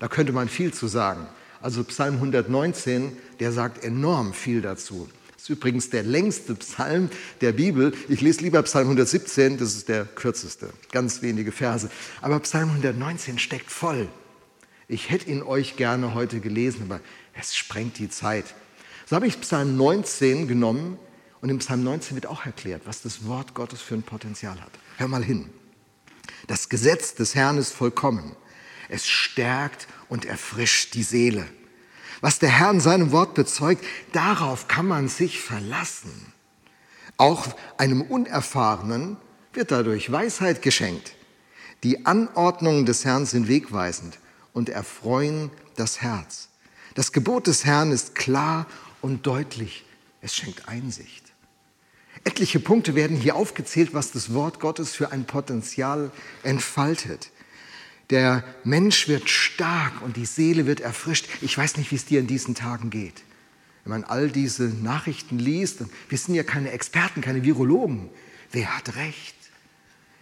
Da 0.00 0.08
könnte 0.08 0.32
man 0.32 0.48
viel 0.48 0.72
zu 0.72 0.86
sagen. 0.86 1.26
Also 1.60 1.82
Psalm 1.84 2.14
119, 2.16 3.16
der 3.40 3.52
sagt 3.52 3.82
enorm 3.82 4.32
viel 4.34 4.60
dazu. 4.60 5.08
Ist 5.46 5.50
übrigens 5.50 5.90
der 5.90 6.02
längste 6.02 6.56
Psalm 6.56 7.08
der 7.40 7.52
Bibel. 7.52 7.94
Ich 8.08 8.20
lese 8.20 8.40
lieber 8.40 8.60
Psalm 8.64 8.86
117, 8.86 9.58
das 9.58 9.76
ist 9.76 9.88
der 9.88 10.04
kürzeste, 10.04 10.70
ganz 10.90 11.22
wenige 11.22 11.52
Verse. 11.52 11.88
Aber 12.20 12.40
Psalm 12.40 12.70
119 12.70 13.38
steckt 13.38 13.70
voll. 13.70 14.08
Ich 14.88 15.08
hätte 15.08 15.30
ihn 15.30 15.44
euch 15.44 15.76
gerne 15.76 16.14
heute 16.14 16.40
gelesen, 16.40 16.82
aber 16.86 17.00
es 17.32 17.54
sprengt 17.54 17.98
die 17.98 18.10
Zeit. 18.10 18.56
So 19.08 19.14
habe 19.14 19.28
ich 19.28 19.40
Psalm 19.40 19.76
19 19.76 20.48
genommen 20.48 20.98
und 21.40 21.48
im 21.48 21.58
Psalm 21.58 21.84
19 21.84 22.16
wird 22.16 22.26
auch 22.26 22.44
erklärt, 22.44 22.82
was 22.84 23.02
das 23.02 23.24
Wort 23.24 23.54
Gottes 23.54 23.80
für 23.80 23.94
ein 23.94 24.02
Potenzial 24.02 24.60
hat. 24.60 24.72
Hör 24.96 25.06
mal 25.06 25.22
hin. 25.22 25.48
Das 26.48 26.68
Gesetz 26.68 27.14
des 27.14 27.36
Herrn 27.36 27.56
ist 27.56 27.72
vollkommen. 27.72 28.34
Es 28.88 29.06
stärkt 29.06 29.86
und 30.08 30.24
erfrischt 30.24 30.94
die 30.94 31.04
Seele. 31.04 31.46
Was 32.20 32.38
der 32.38 32.48
Herr 32.48 32.70
in 32.70 32.80
seinem 32.80 33.12
Wort 33.12 33.34
bezeugt, 33.34 33.84
darauf 34.12 34.68
kann 34.68 34.86
man 34.86 35.08
sich 35.08 35.40
verlassen. 35.40 36.32
Auch 37.16 37.46
einem 37.78 38.02
Unerfahrenen 38.02 39.16
wird 39.52 39.70
dadurch 39.70 40.10
Weisheit 40.10 40.62
geschenkt. 40.62 41.12
Die 41.82 42.06
Anordnungen 42.06 42.86
des 42.86 43.04
Herrn 43.04 43.26
sind 43.26 43.48
wegweisend 43.48 44.18
und 44.52 44.68
erfreuen 44.68 45.50
das 45.76 46.00
Herz. 46.02 46.48
Das 46.94 47.12
Gebot 47.12 47.46
des 47.46 47.64
Herrn 47.64 47.92
ist 47.92 48.14
klar 48.14 48.66
und 49.02 49.26
deutlich. 49.26 49.84
Es 50.22 50.34
schenkt 50.34 50.68
Einsicht. 50.68 51.24
Etliche 52.24 52.58
Punkte 52.58 52.94
werden 52.94 53.16
hier 53.16 53.36
aufgezählt, 53.36 53.94
was 53.94 54.10
das 54.10 54.34
Wort 54.34 54.58
Gottes 54.58 54.94
für 54.94 55.12
ein 55.12 55.26
Potenzial 55.26 56.10
entfaltet. 56.42 57.30
Der 58.10 58.44
Mensch 58.62 59.08
wird 59.08 59.28
stark 59.28 60.02
und 60.02 60.16
die 60.16 60.26
Seele 60.26 60.66
wird 60.66 60.80
erfrischt. 60.80 61.26
Ich 61.40 61.56
weiß 61.56 61.76
nicht, 61.76 61.90
wie 61.90 61.96
es 61.96 62.04
dir 62.04 62.20
in 62.20 62.26
diesen 62.26 62.54
Tagen 62.54 62.90
geht. 62.90 63.22
Wenn 63.84 63.90
man 63.90 64.04
all 64.04 64.30
diese 64.30 64.64
Nachrichten 64.64 65.38
liest, 65.38 65.84
wir 66.08 66.18
sind 66.18 66.34
ja 66.34 66.42
keine 66.42 66.70
Experten, 66.70 67.20
keine 67.20 67.42
Virologen. 67.42 68.08
Wer 68.52 68.76
hat 68.76 68.96
recht? 68.96 69.34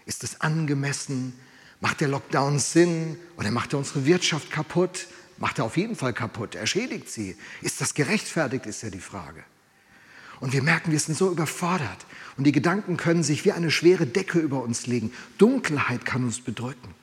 Ist 0.06 0.24
es 0.24 0.40
angemessen? 0.40 1.34
Macht 1.80 2.00
der 2.00 2.08
Lockdown 2.08 2.58
Sinn 2.58 3.18
oder 3.36 3.50
macht 3.50 3.74
er 3.74 3.78
unsere 3.78 4.06
Wirtschaft 4.06 4.50
kaputt? 4.50 5.06
macht 5.38 5.58
er 5.58 5.64
auf 5.64 5.76
jeden 5.76 5.96
Fall 5.96 6.12
kaputt, 6.12 6.54
er 6.54 6.66
schädigt 6.66 7.10
sie. 7.10 7.36
Ist 7.60 7.80
das 7.80 7.94
gerechtfertigt, 7.94 8.66
ist 8.66 8.82
ja 8.82 8.90
die 8.90 9.00
Frage. 9.00 9.42
Und 10.40 10.52
wir 10.52 10.62
merken, 10.62 10.92
wir 10.92 10.98
sind 10.98 11.16
so 11.16 11.30
überfordert. 11.30 12.06
Und 12.36 12.44
die 12.44 12.52
Gedanken 12.52 12.96
können 12.96 13.22
sich 13.22 13.44
wie 13.44 13.52
eine 13.52 13.70
schwere 13.70 14.06
Decke 14.06 14.38
über 14.38 14.62
uns 14.62 14.86
legen. 14.86 15.12
Dunkelheit 15.38 16.04
kann 16.04 16.24
uns 16.24 16.40
bedrücken. 16.40 16.94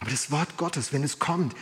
Aber 0.00 0.10
das 0.10 0.30
Wort 0.30 0.56
Gottes, 0.56 0.92
wenn 0.92 1.02
es 1.02 1.18
kommt, 1.18 1.54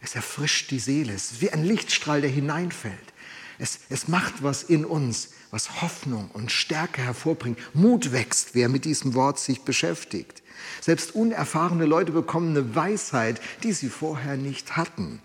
es 0.00 0.14
erfrischt 0.14 0.70
die 0.70 0.78
Seele. 0.78 1.12
Es 1.12 1.32
ist 1.32 1.40
wie 1.40 1.50
ein 1.50 1.64
Lichtstrahl, 1.64 2.20
der 2.20 2.30
hineinfällt. 2.30 3.12
Es, 3.58 3.80
es 3.88 4.08
macht 4.08 4.42
was 4.42 4.62
in 4.62 4.84
uns, 4.84 5.30
was 5.50 5.82
Hoffnung 5.82 6.30
und 6.32 6.50
Stärke 6.50 7.02
hervorbringt. 7.02 7.58
Mut 7.74 8.12
wächst, 8.12 8.54
wer 8.54 8.68
mit 8.68 8.84
diesem 8.84 9.14
Wort 9.14 9.38
sich 9.38 9.62
beschäftigt. 9.62 10.42
Selbst 10.80 11.14
unerfahrene 11.14 11.84
Leute 11.84 12.12
bekommen 12.12 12.56
eine 12.56 12.74
Weisheit, 12.74 13.40
die 13.62 13.72
sie 13.72 13.88
vorher 13.88 14.36
nicht 14.36 14.76
hatten. 14.76 15.20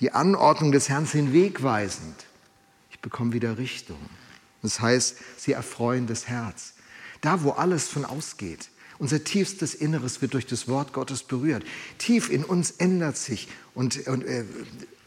Die 0.00 0.12
Anordnung 0.12 0.72
des 0.72 0.88
Herrn 0.88 1.06
sind 1.06 1.32
wegweisend. 1.32 2.26
Ich 2.90 3.00
bekomme 3.00 3.32
wieder 3.32 3.58
Richtung. 3.58 3.98
Das 4.62 4.80
heißt, 4.80 5.16
sie 5.38 5.52
erfreuen 5.52 6.06
das 6.06 6.28
Herz. 6.28 6.74
Da, 7.20 7.42
wo 7.42 7.50
alles 7.52 7.88
von 7.88 8.04
ausgeht, 8.04 8.68
unser 9.02 9.24
tiefstes 9.24 9.74
Inneres 9.74 10.22
wird 10.22 10.32
durch 10.32 10.46
das 10.46 10.68
Wort 10.68 10.92
Gottes 10.92 11.24
berührt. 11.24 11.64
Tief 11.98 12.30
in 12.30 12.44
uns 12.44 12.70
ändert 12.70 13.16
sich 13.16 13.48
und, 13.74 14.06
und 14.06 14.24
äh, 14.24 14.44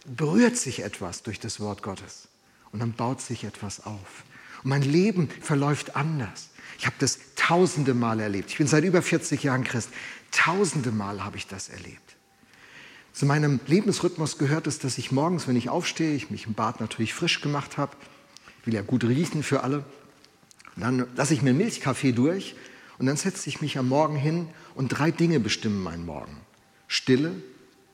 berührt 0.06 0.58
sich 0.58 0.84
etwas 0.84 1.24
durch 1.24 1.40
das 1.40 1.62
Wort 1.62 1.82
Gottes. 1.82 2.28
Und 2.74 2.82
dann 2.82 2.92
baut 2.92 3.22
sich 3.22 3.46
etwas 3.46 3.86
auf. 3.86 4.25
Und 4.64 4.70
mein 4.72 4.82
Leben 4.82 5.30
verläuft 5.40 5.96
anders. 5.96 6.50
Ich 6.78 6.88
habe 6.88 6.98
das 7.00 7.20
tausende 7.38 7.94
Mal 7.94 8.20
erlebt. 8.20 8.52
Ich 8.52 8.58
bin 8.58 8.68
seit 8.68 8.84
über 8.84 9.02
40 9.02 9.42
Jahren 9.44 9.64
Christ. 9.64 9.92
Tausende 10.32 10.92
Mal 10.92 11.24
habe 11.24 11.38
ich 11.38 11.48
das 11.48 11.70
erlebt. 11.70 12.18
Zu 13.14 13.25
meinem 13.25 13.62
Lebensrhythmus 13.66 14.38
gehört 14.38 14.68
es, 14.68 14.78
dass 14.78 14.98
ich 14.98 15.14
morgens, 15.14 15.48
wenn 15.48 15.56
ich 15.56 15.70
aufstehe, 15.70 16.16
ich 16.16 16.30
mich 16.30 16.48
im 16.48 16.54
Bad 16.54 16.82
natürlich 16.82 17.14
frisch 17.14 17.40
gemacht 17.40 17.78
habe, 17.78 17.96
will 18.66 18.74
ja 18.74 18.82
gut 18.82 19.06
riechen 19.06 19.42
für 19.42 19.64
alle, 19.64 19.86
dann 20.75 21.08
lasse 21.16 21.34
ich 21.34 21.42
mir 21.42 21.54
Milchkaffee 21.54 22.12
durch 22.12 22.58
und 22.98 23.06
dann 23.06 23.18
setze 23.18 23.50
ich 23.50 23.62
mich 23.62 23.78
am 23.78 23.90
Morgen 23.90 24.16
hin 24.16 24.48
und 24.75 24.90
drei 24.90 25.12
Dinge 25.12 25.40
bestimmen 25.40 25.84
meinen 25.84 26.06
Morgen. 26.06 26.38
Stille, 26.88 27.32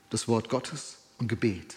das 0.10 0.28
Wort 0.28 0.50
Gottes 0.50 0.98
und 1.18 1.28
Gebet. 1.28 1.76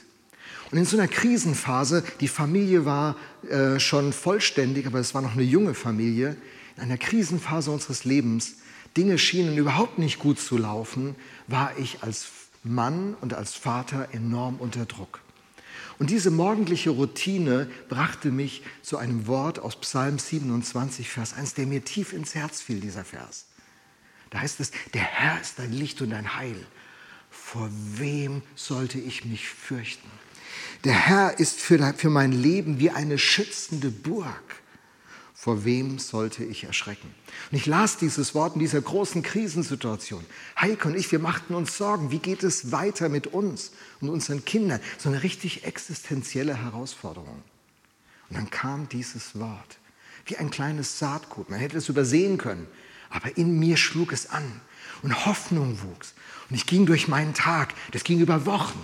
Und 0.71 0.79
in 0.79 0.85
so 0.85 0.97
einer 0.97 1.09
Krisenphase, 1.09 2.03
die 2.21 2.29
Familie 2.29 2.85
war 2.85 3.17
äh, 3.49 3.79
schon 3.79 4.13
vollständig, 4.13 4.87
aber 4.87 4.99
es 4.99 5.15
war 5.15 5.23
noch 5.23 5.35
eine 5.35 5.43
junge 5.43 5.75
Familie, 5.75 6.37
in 6.77 6.83
einer 6.83 6.99
Krisenphase 6.99 7.71
unseres 7.71 8.05
Lebens, 8.05 8.57
Dinge 8.97 9.19
schienen 9.19 9.57
überhaupt 9.57 9.99
nicht 9.99 10.19
gut 10.19 10.39
zu 10.39 10.57
laufen, 10.57 11.17
war 11.47 11.73
ich 11.79 12.03
als 12.03 12.27
Mann 12.63 13.15
und 13.21 13.35
als 13.35 13.55
Vater 13.55 14.09
enorm 14.13 14.57
unter 14.57 14.87
Druck. 14.87 15.21
Und 15.99 16.11
diese 16.11 16.31
morgendliche 16.31 16.91
Routine 16.91 17.69
brachte 17.89 18.31
mich 18.31 18.63
zu 18.83 18.97
einem 18.97 19.27
Wort 19.27 19.59
aus 19.59 19.77
Psalm 19.77 20.19
27, 20.19 21.09
Vers 21.09 21.35
1, 21.35 21.55
der 21.55 21.67
mir 21.67 21.85
tief 21.85 22.13
ins 22.13 22.35
Herz 22.35 22.61
fiel, 22.61 22.81
dieser 22.81 23.05
Vers. 23.05 23.47
Da 24.31 24.41
heißt 24.41 24.61
es, 24.61 24.73
der 24.93 25.03
Herr 25.03 25.41
ist 25.41 25.59
dein 25.59 25.73
Licht 25.73 26.03
und 26.03 26.11
dein 26.11 26.37
Heil. 26.37 26.67
Vor 27.31 27.71
wem 27.73 28.43
sollte 28.57 28.99
ich 28.99 29.25
mich 29.25 29.49
fürchten? 29.49 30.11
Der 30.85 30.95
Herr 30.95 31.39
ist 31.39 31.61
für, 31.61 31.79
mein 32.11 32.33
Leben 32.33 32.79
wie 32.79 32.91
eine 32.91 33.19
schützende 33.19 33.91
Burg. 33.91 34.64
Vor 35.45 35.67
wem 35.67 35.99
sollte 35.99 36.43
ich 36.43 36.65
erschrecken? 36.65 37.15
Und 37.53 37.59
ich 37.59 37.67
las 37.67 37.99
dieses 37.99 38.35
Wort 38.35 38.55
in 38.55 38.61
dieser 38.61 38.81
großen 38.81 39.23
Krisensituation. 39.23 40.25
Heike 40.59 40.89
und 40.89 40.97
ich, 40.97 41.13
wir 41.13 41.19
machten 41.19 41.55
uns 41.55 41.77
Sorgen. 41.77 42.11
Wie 42.11 42.19
geht 42.19 42.43
es 42.43 42.73
weiter 42.73 43.11
mit 43.11 43.27
uns 43.27 43.73
und 44.01 44.09
unseren 44.09 44.47
Kindern? 44.47 44.81
So 44.97 45.11
eine 45.11 45.23
richtig 45.23 45.65
existenzielle 45.65 46.57
Herausforderung. 46.57 47.43
Und 48.31 48.39
dann 48.39 48.49
kam 48.49 48.89
dieses 48.89 49.39
Wort. 49.39 49.77
Wie 50.25 50.39
ein 50.39 50.49
kleines 50.49 50.99
Saatgut. 50.99 51.51
Man 51.51 51.59
hätte 51.59 51.77
es 51.77 51.91
übersehen 51.91 52.39
können. 52.39 52.67
Aber 53.11 53.37
in 53.37 53.59
mir 53.59 53.77
schlug 53.77 54.15
es 54.15 54.31
an. 54.31 54.63
Und 55.03 55.27
Hoffnung 55.27 55.79
wuchs. 55.83 56.15
Und 56.49 56.57
ich 56.57 56.65
ging 56.65 56.87
durch 56.87 57.07
meinen 57.07 57.35
Tag. 57.35 57.75
Das 57.93 58.05
ging 58.05 58.19
über 58.19 58.47
Wochen. 58.47 58.81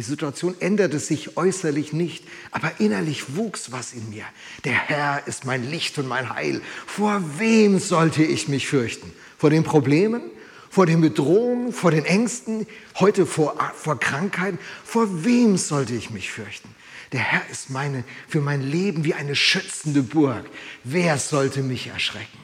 Die 0.00 0.06
Situation 0.06 0.54
änderte 0.60 0.98
sich 0.98 1.36
äußerlich 1.36 1.92
nicht, 1.92 2.24
aber 2.52 2.80
innerlich 2.80 3.36
wuchs 3.36 3.70
was 3.70 3.92
in 3.92 4.08
mir. 4.08 4.24
Der 4.64 4.72
Herr 4.72 5.26
ist 5.26 5.44
mein 5.44 5.70
Licht 5.70 5.98
und 5.98 6.08
mein 6.08 6.34
Heil. 6.34 6.62
Vor 6.86 7.22
wem 7.36 7.78
sollte 7.78 8.22
ich 8.22 8.48
mich 8.48 8.66
fürchten? 8.66 9.12
Vor 9.36 9.50
den 9.50 9.62
Problemen? 9.62 10.22
Vor 10.70 10.86
den 10.86 11.02
Bedrohungen? 11.02 11.74
Vor 11.74 11.90
den 11.90 12.06
Ängsten? 12.06 12.66
Heute 12.98 13.26
vor, 13.26 13.58
vor 13.74 14.00
Krankheiten? 14.00 14.58
Vor 14.86 15.22
wem 15.22 15.58
sollte 15.58 15.92
ich 15.92 16.08
mich 16.08 16.30
fürchten? 16.30 16.74
Der 17.12 17.20
Herr 17.20 17.42
ist 17.50 17.68
meine, 17.68 18.04
für 18.26 18.40
mein 18.40 18.62
Leben 18.62 19.04
wie 19.04 19.12
eine 19.12 19.36
schützende 19.36 20.02
Burg. 20.02 20.46
Wer 20.82 21.18
sollte 21.18 21.60
mich 21.60 21.88
erschrecken? 21.88 22.38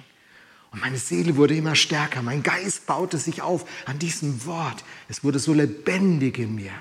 Und 0.73 0.83
meine 0.83 0.99
Seele 0.99 1.37
wurde 1.37 1.57
immer 1.57 1.75
stärker. 1.75 2.21
Mein 2.21 2.43
Geist 2.43 2.85
baute 2.85 3.17
sich 3.17 3.41
auf 3.41 3.65
an 3.87 3.99
diesem 3.99 4.45
Wort. 4.45 4.85
Es 5.09 5.25
wurde 5.25 5.39
so 5.39 5.55
lebendig 5.55 6.39
in 6.39 6.55
mir. 6.55 6.73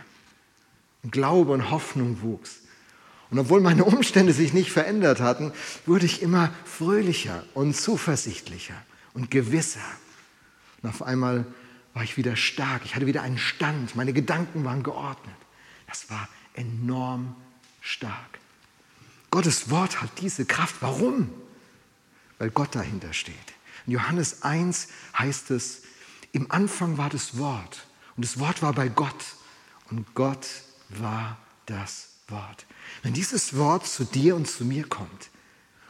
Glaube 1.11 1.51
und 1.51 1.71
Hoffnung 1.71 2.21
wuchs. 2.21 2.59
Und 3.29 3.39
obwohl 3.39 3.61
meine 3.61 3.83
Umstände 3.85 4.33
sich 4.33 4.53
nicht 4.53 4.71
verändert 4.71 5.19
hatten, 5.19 5.51
wurde 5.85 6.05
ich 6.05 6.21
immer 6.21 6.51
fröhlicher 6.63 7.43
und 7.53 7.75
zuversichtlicher 7.75 8.75
und 9.13 9.31
gewisser. 9.31 9.81
Und 10.81 10.89
auf 10.89 11.01
einmal 11.01 11.45
war 11.93 12.03
ich 12.03 12.17
wieder 12.17 12.35
stark. 12.35 12.83
Ich 12.85 12.95
hatte 12.95 13.07
wieder 13.07 13.23
einen 13.23 13.37
Stand. 13.37 13.95
Meine 13.95 14.13
Gedanken 14.13 14.63
waren 14.63 14.83
geordnet. 14.83 15.35
Das 15.87 16.09
war 16.09 16.27
enorm 16.53 17.35
stark. 17.81 18.39
Gottes 19.31 19.69
Wort 19.69 20.01
hat 20.01 20.09
diese 20.21 20.45
Kraft. 20.45 20.75
Warum? 20.81 21.29
Weil 22.37 22.51
Gott 22.51 22.75
dahinter 22.75 23.13
steht. 23.13 23.35
In 23.85 23.93
Johannes 23.93 24.43
1 24.43 24.87
heißt 25.17 25.51
es, 25.51 25.83
im 26.31 26.51
Anfang 26.51 26.97
war 26.97 27.09
das 27.09 27.37
Wort 27.37 27.87
und 28.17 28.25
das 28.25 28.39
Wort 28.39 28.61
war 28.61 28.73
bei 28.73 28.87
Gott 28.89 29.23
und 29.89 30.13
Gott 30.15 30.47
war 31.01 31.37
das 31.65 32.09
Wort. 32.27 32.65
Wenn 33.03 33.13
dieses 33.13 33.55
Wort 33.55 33.87
zu 33.87 34.03
dir 34.03 34.35
und 34.35 34.47
zu 34.49 34.65
mir 34.65 34.87
kommt, 34.87 35.29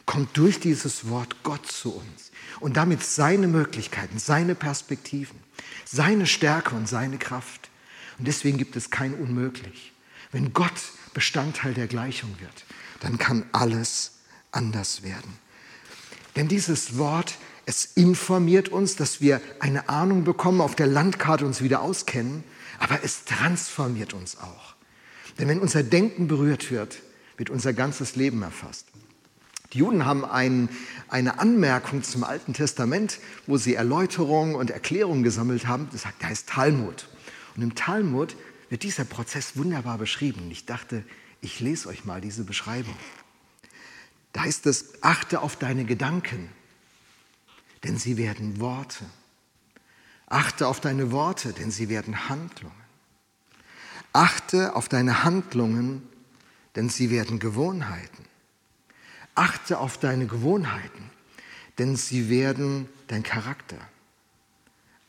kommt 0.04 0.36
durch 0.36 0.60
dieses 0.60 1.08
Wort 1.08 1.42
Gott 1.42 1.66
zu 1.66 1.94
uns 1.94 2.30
und 2.60 2.76
damit 2.76 3.02
seine 3.02 3.48
Möglichkeiten, 3.48 4.18
seine 4.18 4.54
Perspektiven, 4.54 5.38
seine 5.84 6.26
Stärke 6.26 6.74
und 6.74 6.88
seine 6.88 7.18
Kraft. 7.18 7.70
Und 8.18 8.28
deswegen 8.28 8.56
gibt 8.56 8.76
es 8.76 8.90
kein 8.90 9.14
Unmöglich. 9.14 9.92
Wenn 10.32 10.52
Gott 10.52 10.72
Bestandteil 11.12 11.74
der 11.74 11.86
Gleichung 11.86 12.36
wird, 12.40 12.64
dann 13.00 13.18
kann 13.18 13.44
alles 13.52 14.18
anders 14.52 15.02
werden. 15.02 15.38
Denn 16.36 16.48
dieses 16.48 16.98
Wort, 16.98 17.34
es 17.64 17.84
informiert 17.84 18.68
uns, 18.68 18.96
dass 18.96 19.20
wir 19.20 19.40
eine 19.58 19.88
Ahnung 19.88 20.24
bekommen, 20.24 20.60
auf 20.60 20.76
der 20.76 20.86
Landkarte 20.86 21.46
uns 21.46 21.62
wieder 21.62 21.80
auskennen, 21.80 22.44
aber 22.78 23.02
es 23.02 23.24
transformiert 23.24 24.12
uns 24.12 24.36
auch. 24.38 24.75
Denn 25.38 25.48
wenn 25.48 25.60
unser 25.60 25.82
Denken 25.82 26.28
berührt 26.28 26.70
wird, 26.70 27.02
wird 27.36 27.50
unser 27.50 27.72
ganzes 27.72 28.16
Leben 28.16 28.42
erfasst. 28.42 28.86
Die 29.72 29.78
Juden 29.78 30.06
haben 30.06 30.24
ein, 30.24 30.68
eine 31.08 31.38
Anmerkung 31.38 32.02
zum 32.02 32.24
Alten 32.24 32.54
Testament, 32.54 33.18
wo 33.46 33.56
sie 33.56 33.74
Erläuterungen 33.74 34.54
und 34.54 34.70
Erklärungen 34.70 35.22
gesammelt 35.22 35.66
haben. 35.66 35.88
Das 35.92 36.06
heißt 36.22 36.48
Talmud. 36.48 37.08
Und 37.56 37.62
im 37.62 37.74
Talmud 37.74 38.36
wird 38.68 38.82
dieser 38.82 39.04
Prozess 39.04 39.56
wunderbar 39.56 39.98
beschrieben. 39.98 40.50
Ich 40.50 40.66
dachte, 40.66 41.04
ich 41.40 41.60
lese 41.60 41.88
euch 41.88 42.04
mal 42.04 42.20
diese 42.20 42.44
Beschreibung. 42.44 42.96
Da 44.32 44.42
heißt 44.42 44.66
es, 44.66 45.02
achte 45.02 45.40
auf 45.40 45.56
deine 45.56 45.84
Gedanken, 45.84 46.50
denn 47.84 47.98
sie 47.98 48.16
werden 48.16 48.60
Worte. 48.60 49.04
Achte 50.26 50.66
auf 50.66 50.80
deine 50.80 51.12
Worte, 51.12 51.52
denn 51.52 51.70
sie 51.70 51.88
werden 51.88 52.28
Handlungen. 52.28 52.85
Achte 54.16 54.74
auf 54.74 54.88
deine 54.88 55.24
Handlungen, 55.24 56.02
denn 56.74 56.88
sie 56.88 57.10
werden 57.10 57.38
Gewohnheiten. 57.38 58.24
Achte 59.34 59.78
auf 59.78 59.98
deine 59.98 60.26
Gewohnheiten, 60.26 61.10
denn 61.76 61.96
sie 61.96 62.30
werden 62.30 62.88
dein 63.08 63.22
Charakter. 63.22 63.76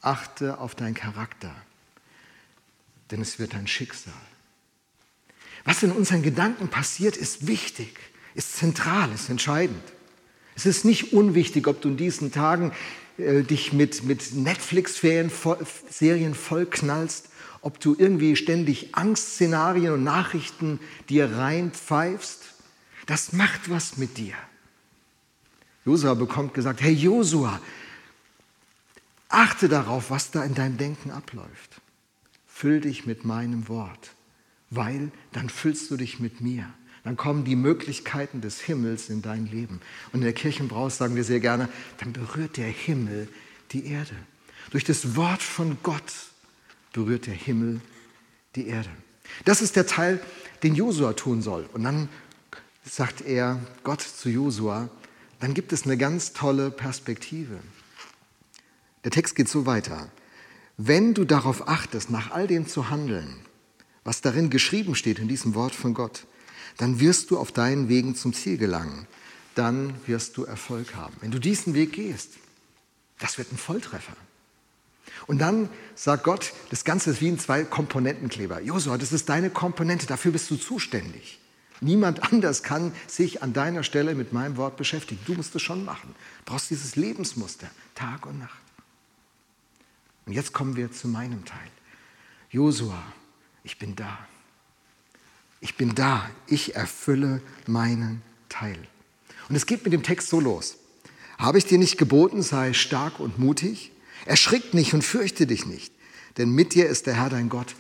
Achte 0.02 0.60
auf 0.60 0.76
dein 0.76 0.94
Charakter, 0.94 1.56
denn 3.10 3.22
es 3.22 3.40
wird 3.40 3.54
dein 3.54 3.68
Schicksal. 3.68 4.12
Was 5.64 5.84
in 5.84 5.94
unseren 5.94 6.22
Gedanken 6.22 6.68
passiert, 6.68 7.16
ist 7.16 7.48
wichtig, 7.48 7.98
ist 8.36 8.58
zentral, 8.58 9.10
ist 9.14 9.30
entscheidend. 9.30 9.84
Es 10.54 10.66
ist 10.66 10.84
nicht 10.84 11.14
unwichtig, 11.14 11.68
ob 11.68 11.80
du 11.80 11.88
in 11.88 11.96
diesen 11.96 12.34
Tagen 12.34 12.74
äh, 13.18 13.44
dich 13.44 13.72
mit, 13.72 14.04
mit 14.04 14.34
Netflix-Serien 14.34 15.30
vollknallst 16.36 17.30
ob 17.68 17.80
du 17.80 17.96
irgendwie 17.98 18.36
ständig 18.36 18.96
Angstszenarien 18.96 19.94
und 19.94 20.04
Nachrichten 20.04 20.80
dir 21.10 21.38
reinpfeifst, 21.38 22.56
das 23.06 23.34
macht 23.34 23.70
was 23.70 23.98
mit 23.98 24.18
dir. 24.18 24.34
Josua 25.86 26.16
bekommt 26.16 26.54
gesagt, 26.54 26.82
hey 26.82 26.94
Josua, 26.94 27.62
achte 29.30 29.70
darauf, 29.70 30.10
was 30.10 30.32
da 30.32 30.44
in 30.44 30.56
deinem 30.56 30.78
Denken 30.78 31.12
abläuft. 31.12 31.82
Füll 32.48 32.82
dich 32.82 33.06
mit 33.06 33.24
meinem 33.24 33.68
Wort 33.68 34.12
weil 34.70 35.12
dann 35.32 35.50
füllst 35.50 35.92
du 35.92 35.98
dich 35.98 36.20
mit 36.20 36.42
mir. 36.42 36.72
Dann 37.04 37.16
kommen 37.16 37.46
die 37.46 37.56
Möglichkeiten 37.56 38.42
des 38.42 38.60
Himmels 38.60 39.10
in 39.10 39.22
dein 39.22 39.46
Leben. 39.46 39.80
Und 40.12 40.20
in 40.20 40.26
der 40.26 40.34
Kirchenbraus 40.34 40.98
sagen 40.98 41.16
wir 41.16 41.24
sehr 41.24 41.40
gerne, 41.40 41.70
dann 42.00 42.12
berührt 42.12 42.58
der 42.58 42.68
Himmel 42.68 43.30
die 43.72 43.86
Erde. 43.86 44.16
Durch 44.72 44.84
das 44.84 45.16
Wort 45.16 45.42
von 45.42 45.78
Gott 45.84 46.12
berührt 46.94 47.28
der 47.28 47.34
Himmel 47.34 47.82
die 48.56 48.68
Erde. 48.68 48.90
Das 49.46 49.62
ist 49.62 49.76
der 49.76 49.88
Teil, 49.88 50.20
den 50.64 50.76
Josua 50.76 51.14
tun 51.14 51.42
soll. 51.42 51.68
Und 51.74 51.84
dann 51.84 52.10
sagt 52.84 53.22
er 53.22 53.60
Gott 53.84 54.02
zu 54.02 54.30
Josua, 54.30 54.90
dann 55.40 55.54
gibt 55.54 55.74
es 55.74 55.84
eine 55.84 55.98
ganz 55.98 56.34
tolle 56.34 56.72
Perspektive. 56.72 57.60
Der 59.04 59.12
Text 59.12 59.36
geht 59.36 59.50
so 59.50 59.66
weiter. 59.66 60.12
Wenn 60.78 61.14
du 61.14 61.26
darauf 61.26 61.68
achtest, 61.68 62.10
nach 62.10 62.32
all 62.32 62.48
dem 62.48 62.68
zu 62.68 62.90
handeln, 62.90 63.42
was 64.04 64.22
darin 64.22 64.50
geschrieben 64.50 64.96
steht 64.96 65.20
in 65.20 65.28
diesem 65.28 65.54
Wort 65.54 65.76
von 65.76 65.94
Gott, 65.94 66.26
dann 66.78 67.00
wirst 67.00 67.32
du 67.32 67.38
auf 67.38 67.52
deinen 67.52 67.90
Wegen 67.90 68.16
zum 68.16 68.34
Ziel 68.34 68.58
gelangen. 68.58 69.08
Dann 69.56 69.94
wirst 70.06 70.38
du 70.38 70.44
Erfolg 70.44 70.96
haben. 70.96 71.16
Wenn 71.20 71.32
du 71.32 71.40
diesen 71.40 71.74
Weg 71.74 71.94
gehst, 71.94 72.34
das 73.20 73.38
wird 73.38 73.52
ein 73.52 73.58
Volltreffer. 73.58 74.16
Und 75.28 75.40
dann 75.40 75.70
sagt 75.94 76.24
Gott, 76.24 76.54
das 76.70 76.86
Ganze 76.86 77.12
ist 77.12 77.22
wie 77.22 77.28
ein 77.28 77.38
Zwei-Komponentenkleber. 77.38 78.62
Josua, 78.62 78.98
das 78.98 79.12
ist 79.12 79.28
deine 79.28 79.50
Komponente, 79.50 80.08
dafür 80.08 80.32
bist 80.32 80.50
du 80.50 80.56
zuständig. 80.56 81.40
Niemand 81.82 82.32
anders 82.32 82.64
kann 82.64 82.92
sich 83.06 83.44
an 83.44 83.54
deiner 83.54 83.84
Stelle 83.84 84.16
mit 84.16 84.34
meinem 84.34 84.58
Wort 84.58 84.78
beschäftigen. 84.78 85.22
Du 85.26 85.34
musst 85.34 85.54
es 85.56 85.62
schon 85.62 85.86
machen. 85.86 86.16
Du 86.40 86.52
brauchst 86.52 86.72
dieses 86.72 86.96
Lebensmuster, 86.96 87.70
Tag 87.94 88.26
und 88.26 88.40
Nacht. 88.40 88.58
Und 90.26 90.34
jetzt 90.34 90.54
kommen 90.54 90.76
wir 90.76 90.92
zu 90.92 91.08
meinem 91.08 91.46
Teil. 91.46 91.70
Josua, 92.50 93.02
ich 93.64 93.78
bin 93.78 93.96
da. 93.96 94.18
Ich 95.60 95.76
bin 95.76 95.94
da. 95.94 96.30
Ich 96.48 96.76
erfülle 96.76 97.42
meinen 97.68 98.22
Teil. 98.50 98.80
Und 99.50 99.56
es 99.56 99.66
geht 99.66 99.84
mit 99.84 99.94
dem 99.94 100.04
Text 100.04 100.30
so 100.30 100.40
los. 100.40 100.78
Habe 101.38 101.58
ich 101.60 101.66
dir 101.66 101.78
nicht 101.78 101.98
geboten, 101.98 102.42
sei 102.42 102.74
stark 102.74 103.20
und 103.20 103.38
mutig? 103.38 103.92
Erschrick 104.28 104.74
nicht 104.74 104.94
und 104.94 105.04
fürchte 105.04 105.48
dich 105.48 105.66
nicht, 105.66 105.94
denn 106.38 106.52
mit 106.52 106.74
dir 106.74 106.88
ist 106.88 107.08
der 107.08 107.16
Herr 107.16 107.30
dein 107.30 107.50
Gott, 107.50 107.76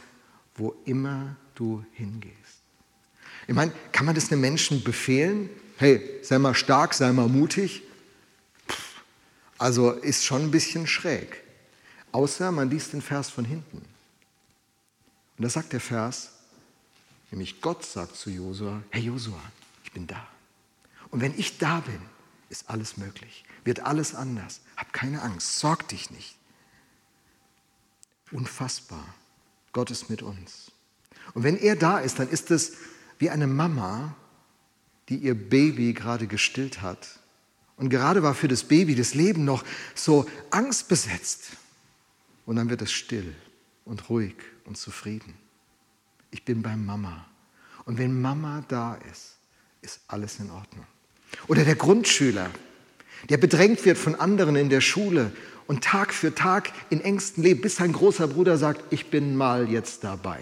wo 0.55 0.75
immer 0.85 1.35
du 1.55 1.83
hingehst. 1.91 2.35
Ich 3.47 3.55
meine, 3.55 3.71
kann 3.91 4.05
man 4.05 4.15
das 4.15 4.31
einem 4.31 4.41
Menschen 4.41 4.83
befehlen? 4.83 5.49
Hey, 5.77 6.19
sei 6.21 6.39
mal 6.39 6.55
stark, 6.55 6.93
sei 6.93 7.11
mal 7.11 7.27
mutig. 7.27 7.83
also 9.57 9.91
ist 9.91 10.25
schon 10.25 10.43
ein 10.43 10.51
bisschen 10.51 10.87
schräg. 10.87 11.43
Außer 12.11 12.51
man 12.51 12.69
liest 12.69 12.93
den 12.93 13.01
Vers 13.01 13.29
von 13.29 13.45
hinten. 13.45 13.77
Und 13.77 15.43
da 15.43 15.49
sagt 15.49 15.73
der 15.73 15.81
Vers, 15.81 16.31
nämlich 17.31 17.61
Gott 17.61 17.85
sagt 17.85 18.15
zu 18.15 18.29
Josua, 18.29 18.81
hey 18.89 19.03
Josua, 19.03 19.41
ich 19.83 19.91
bin 19.91 20.07
da. 20.07 20.27
Und 21.09 21.21
wenn 21.21 21.37
ich 21.37 21.57
da 21.57 21.81
bin, 21.81 21.99
ist 22.49 22.69
alles 22.69 22.97
möglich, 22.97 23.43
wird 23.63 23.81
alles 23.81 24.15
anders. 24.15 24.61
Hab 24.77 24.93
keine 24.93 25.21
Angst, 25.21 25.59
sorg 25.59 25.87
dich 25.89 26.09
nicht. 26.11 26.36
Unfassbar. 28.31 29.03
Gott 29.71 29.91
ist 29.91 30.09
mit 30.09 30.21
uns. 30.21 30.71
Und 31.33 31.43
wenn 31.43 31.57
er 31.57 31.75
da 31.75 31.99
ist, 31.99 32.19
dann 32.19 32.29
ist 32.29 32.51
es 32.51 32.73
wie 33.19 33.29
eine 33.29 33.47
Mama, 33.47 34.15
die 35.09 35.17
ihr 35.17 35.35
Baby 35.35 35.93
gerade 35.93 36.27
gestillt 36.27 36.81
hat. 36.81 37.19
Und 37.77 37.89
gerade 37.89 38.23
war 38.23 38.33
für 38.33 38.47
das 38.47 38.63
Baby 38.63 38.95
das 38.95 39.13
Leben 39.13 39.45
noch 39.45 39.63
so 39.93 40.25
angstbesetzt. 40.49 41.51
Und 42.45 42.55
dann 42.55 42.69
wird 42.69 42.81
es 42.81 42.91
still 42.91 43.35
und 43.85 44.09
ruhig 44.09 44.35
und 44.65 44.77
zufrieden. 44.77 45.33
Ich 46.31 46.43
bin 46.43 46.61
bei 46.61 46.75
Mama. 46.75 47.25
Und 47.85 47.97
wenn 47.97 48.19
Mama 48.19 48.63
da 48.67 48.95
ist, 48.95 49.37
ist 49.81 50.01
alles 50.07 50.39
in 50.39 50.49
Ordnung. 50.49 50.85
Oder 51.47 51.63
der 51.63 51.75
Grundschüler, 51.75 52.49
der 53.29 53.37
bedrängt 53.37 53.85
wird 53.85 53.97
von 53.97 54.15
anderen 54.15 54.55
in 54.55 54.69
der 54.69 54.81
Schule 54.81 55.31
und 55.67 55.83
Tag 55.83 56.13
für 56.13 56.33
Tag 56.33 56.71
in 56.89 57.01
Ängsten 57.01 57.43
lebt, 57.43 57.61
bis 57.61 57.75
sein 57.75 57.93
großer 57.93 58.27
Bruder 58.27 58.57
sagt, 58.57 58.81
ich 58.91 59.09
bin 59.09 59.35
mal 59.35 59.69
jetzt 59.69 60.03
dabei. 60.03 60.39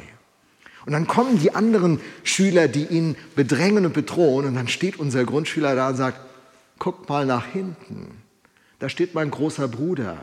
Und 0.86 0.94
dann 0.94 1.08
kommen 1.08 1.40
die 1.40 1.56
anderen 1.56 2.00
Schüler, 2.24 2.68
die 2.68 2.86
ihn 2.86 3.16
bedrängen 3.36 3.86
und 3.86 3.94
bedrohen, 3.94 4.46
und 4.46 4.54
dann 4.54 4.68
steht 4.68 5.00
unser 5.00 5.26
Grundschüler 5.26 5.76
da 5.76 5.90
und 5.90 5.96
sagt, 5.96 6.20
guckt 6.78 7.10
mal 7.10 7.26
nach 7.26 7.48
hinten, 7.48 8.22
da 8.80 8.90
steht 8.90 9.16
mein 9.16 9.32
großer 9.32 9.68
Bruder. 9.68 10.18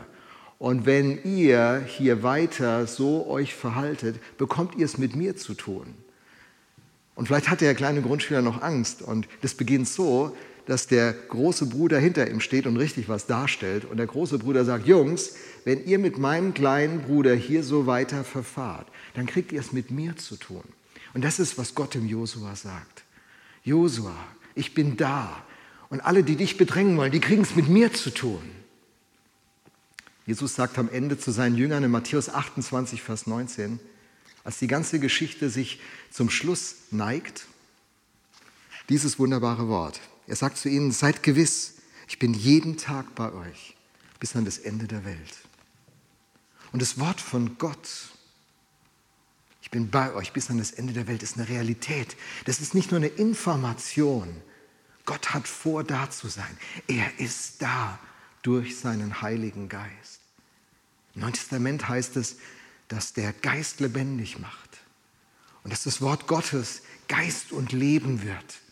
Und 0.59 0.85
wenn 0.85 1.21
ihr 1.25 1.83
hier 1.85 2.23
weiter 2.23 2.87
so 2.87 3.27
euch 3.27 3.53
verhaltet, 3.53 4.21
bekommt 4.37 4.75
ihr 4.75 4.85
es 4.85 4.97
mit 4.97 5.15
mir 5.15 5.35
zu 5.35 5.55
tun. 5.55 5.93
Und 7.15 7.27
vielleicht 7.27 7.49
hat 7.49 7.61
der 7.61 7.75
kleine 7.75 8.01
Grundschüler 8.01 8.41
noch 8.41 8.61
Angst. 8.61 9.01
Und 9.01 9.27
das 9.41 9.55
beginnt 9.55 9.87
so, 9.87 10.35
dass 10.65 10.87
der 10.87 11.13
große 11.13 11.65
Bruder 11.65 11.99
hinter 11.99 12.29
ihm 12.29 12.39
steht 12.39 12.65
und 12.67 12.77
richtig 12.77 13.09
was 13.09 13.25
darstellt. 13.25 13.85
Und 13.85 13.97
der 13.97 14.07
große 14.07 14.39
Bruder 14.39 14.63
sagt, 14.63 14.87
Jungs, 14.87 15.35
wenn 15.65 15.85
ihr 15.85 15.99
mit 15.99 16.17
meinem 16.17 16.53
kleinen 16.53 17.01
Bruder 17.01 17.35
hier 17.35 17.63
so 17.63 17.85
weiter 17.85 18.23
verfahrt, 18.23 18.87
dann 19.13 19.25
kriegt 19.25 19.51
ihr 19.51 19.59
es 19.59 19.73
mit 19.73 19.91
mir 19.91 20.15
zu 20.15 20.37
tun. 20.37 20.63
Und 21.13 21.23
das 21.23 21.39
ist, 21.39 21.57
was 21.57 21.75
Gott 21.75 21.95
im 21.95 22.07
Josua 22.07 22.55
sagt. 22.55 23.03
Josua, 23.63 24.15
ich 24.55 24.73
bin 24.73 24.97
da. 24.97 25.43
Und 25.89 26.01
alle, 26.01 26.23
die 26.23 26.35
dich 26.35 26.57
bedrängen 26.57 26.97
wollen, 26.97 27.11
die 27.11 27.19
kriegen 27.19 27.43
es 27.43 27.55
mit 27.55 27.69
mir 27.69 27.93
zu 27.93 28.09
tun. 28.09 28.41
Jesus 30.25 30.55
sagt 30.55 30.79
am 30.79 30.89
Ende 30.89 31.19
zu 31.19 31.31
seinen 31.31 31.57
Jüngern 31.57 31.83
in 31.83 31.91
Matthäus 31.91 32.29
28, 32.29 33.01
Vers 33.01 33.27
19, 33.27 33.79
als 34.43 34.57
die 34.57 34.67
ganze 34.67 34.99
Geschichte 34.99 35.49
sich 35.49 35.81
zum 36.09 36.29
Schluss 36.29 36.75
neigt, 36.91 37.45
dieses 38.89 39.19
wunderbare 39.19 39.67
Wort. 39.67 39.99
Er 40.27 40.35
sagt 40.35 40.57
zu 40.57 40.69
ihnen, 40.69 40.91
seid 40.91 41.23
gewiss, 41.23 41.75
ich 42.07 42.19
bin 42.19 42.33
jeden 42.33 42.77
Tag 42.77 43.15
bei 43.15 43.31
euch 43.31 43.75
bis 44.19 44.35
an 44.35 44.45
das 44.45 44.57
Ende 44.57 44.87
der 44.87 45.03
Welt. 45.05 45.37
Und 46.71 46.81
das 46.81 46.99
Wort 46.99 47.19
von 47.19 47.57
Gott, 47.57 47.89
ich 49.61 49.69
bin 49.69 49.89
bei 49.89 50.13
euch 50.13 50.33
bis 50.33 50.49
an 50.49 50.57
das 50.57 50.71
Ende 50.71 50.93
der 50.93 51.07
Welt, 51.07 51.23
ist 51.23 51.37
eine 51.37 51.49
Realität. 51.49 52.15
Das 52.45 52.59
ist 52.59 52.73
nicht 52.73 52.91
nur 52.91 52.99
eine 52.99 53.07
Information. 53.07 54.41
Gott 55.05 55.33
hat 55.33 55.47
vor, 55.47 55.83
da 55.83 56.09
zu 56.09 56.27
sein. 56.29 56.57
Er 56.87 57.19
ist 57.19 57.61
da 57.61 57.99
durch 58.41 58.77
seinen 58.77 59.21
Heiligen 59.21 59.69
Geist. 59.69 60.21
Im 61.15 61.21
Neuen 61.21 61.33
Testament 61.33 61.87
heißt 61.87 62.15
es, 62.17 62.37
dass 62.87 63.13
der 63.13 63.33
Geist 63.33 63.79
lebendig 63.79 64.39
macht 64.39 64.79
und 65.63 65.71
dass 65.71 65.83
das 65.83 66.01
Wort 66.01 66.27
Gottes 66.27 66.81
Geist 67.07 67.51
und 67.51 67.71
Leben 67.71 68.23
wird 68.23 68.62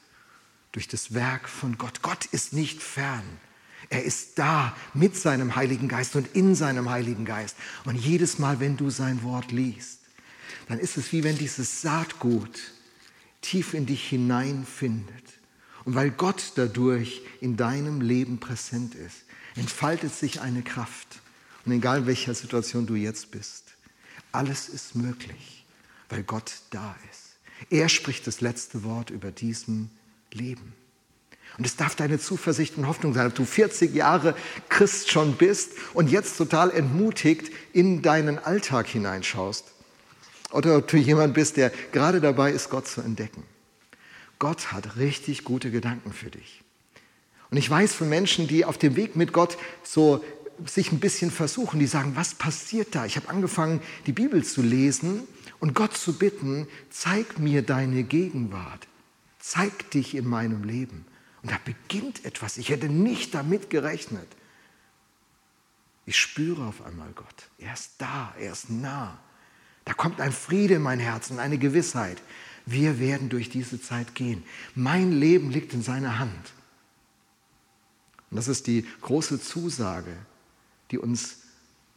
durch 0.71 0.87
das 0.87 1.13
Werk 1.13 1.49
von 1.49 1.77
Gott. 1.77 2.01
Gott 2.01 2.25
ist 2.25 2.53
nicht 2.53 2.81
fern. 2.81 3.23
Er 3.89 4.03
ist 4.03 4.39
da 4.39 4.75
mit 4.93 5.17
seinem 5.17 5.55
Heiligen 5.55 5.87
Geist 5.87 6.15
und 6.15 6.35
in 6.35 6.55
seinem 6.55 6.89
Heiligen 6.89 7.25
Geist. 7.25 7.57
Und 7.83 7.95
jedes 7.95 8.39
Mal, 8.39 8.59
wenn 8.59 8.77
du 8.77 8.89
sein 8.89 9.23
Wort 9.23 9.51
liest, 9.51 9.99
dann 10.67 10.79
ist 10.79 10.97
es 10.97 11.11
wie 11.11 11.23
wenn 11.23 11.37
dieses 11.37 11.81
Saatgut 11.81 12.59
tief 13.41 13.73
in 13.73 13.85
dich 13.85 14.07
hineinfindet. 14.07 15.25
Und 15.83 15.95
weil 15.95 16.11
Gott 16.11 16.53
dadurch 16.55 17.21
in 17.41 17.57
deinem 17.57 18.01
Leben 18.01 18.39
präsent 18.39 18.95
ist, 18.95 19.23
entfaltet 19.55 20.13
sich 20.13 20.39
eine 20.39 20.61
Kraft. 20.61 21.19
Und 21.65 21.73
egal 21.73 21.99
in 21.99 22.05
welcher 22.05 22.33
Situation 22.33 22.85
du 22.85 22.95
jetzt 22.95 23.31
bist, 23.31 23.75
alles 24.31 24.69
ist 24.69 24.95
möglich, 24.95 25.65
weil 26.09 26.23
Gott 26.23 26.61
da 26.69 26.95
ist. 27.11 27.31
Er 27.69 27.89
spricht 27.89 28.25
das 28.25 28.41
letzte 28.41 28.83
Wort 28.83 29.09
über 29.09 29.31
diesem 29.31 29.89
Leben. 30.33 30.73
Und 31.57 31.65
es 31.65 31.75
darf 31.75 31.95
deine 31.95 32.19
Zuversicht 32.19 32.77
und 32.77 32.87
Hoffnung 32.87 33.13
sein, 33.13 33.27
ob 33.27 33.35
du 33.35 33.45
40 33.45 33.93
Jahre 33.93 34.35
Christ 34.69 35.11
schon 35.11 35.33
bist 35.33 35.71
und 35.93 36.09
jetzt 36.09 36.37
total 36.37 36.71
entmutigt 36.71 37.51
in 37.73 38.01
deinen 38.01 38.39
Alltag 38.39 38.87
hineinschaust. 38.87 39.65
Oder 40.51 40.77
ob 40.77 40.87
du 40.87 40.97
jemand 40.97 41.33
bist, 41.33 41.57
der 41.57 41.71
gerade 41.91 42.21
dabei 42.21 42.51
ist, 42.51 42.69
Gott 42.69 42.87
zu 42.87 43.01
entdecken. 43.01 43.43
Gott 44.39 44.71
hat 44.71 44.97
richtig 44.97 45.43
gute 45.43 45.71
Gedanken 45.71 46.13
für 46.13 46.29
dich. 46.29 46.61
Und 47.51 47.57
ich 47.57 47.69
weiß 47.69 47.93
von 47.93 48.09
Menschen, 48.09 48.47
die 48.47 48.65
auf 48.65 48.77
dem 48.77 48.95
Weg 48.95 49.15
mit 49.15 49.33
Gott 49.33 49.57
so 49.83 50.23
sich 50.65 50.91
ein 50.91 50.99
bisschen 50.99 51.31
versuchen, 51.31 51.79
die 51.79 51.87
sagen, 51.87 52.13
was 52.15 52.33
passiert 52.33 52.95
da? 52.95 53.05
Ich 53.05 53.17
habe 53.17 53.29
angefangen, 53.29 53.81
die 54.05 54.11
Bibel 54.13 54.43
zu 54.43 54.61
lesen 54.61 55.27
und 55.59 55.73
Gott 55.73 55.95
zu 55.95 56.13
bitten, 56.13 56.67
zeig 56.89 57.39
mir 57.39 57.61
deine 57.61 58.03
Gegenwart, 58.03 58.87
zeig 59.41 59.91
dich 59.91 60.15
in 60.15 60.27
meinem 60.27 60.63
Leben. 60.63 61.05
Und 61.41 61.51
da 61.51 61.57
beginnt 61.65 62.23
etwas. 62.23 62.57
Ich 62.57 62.69
hätte 62.69 62.87
nicht 62.87 63.33
damit 63.33 63.69
gerechnet. 63.69 64.27
Ich 66.05 66.17
spüre 66.17 66.65
auf 66.65 66.81
einmal 66.85 67.11
Gott. 67.13 67.49
Er 67.57 67.73
ist 67.73 67.93
da, 67.97 68.33
er 68.39 68.51
ist 68.51 68.69
nah. 68.69 69.19
Da 69.85 69.93
kommt 69.93 70.21
ein 70.21 70.31
Friede 70.31 70.75
in 70.75 70.81
mein 70.81 70.99
Herz 70.99 71.31
und 71.31 71.39
eine 71.39 71.57
Gewissheit. 71.57 72.21
Wir 72.65 72.99
werden 72.99 73.29
durch 73.29 73.49
diese 73.49 73.81
Zeit 73.81 74.13
gehen. 74.13 74.43
Mein 74.75 75.11
Leben 75.11 75.49
liegt 75.49 75.73
in 75.73 75.81
seiner 75.81 76.19
Hand. 76.19 76.53
Und 78.29 78.37
das 78.37 78.47
ist 78.47 78.67
die 78.67 78.85
große 79.01 79.41
Zusage, 79.41 80.15
die 80.91 80.97
uns 80.97 81.39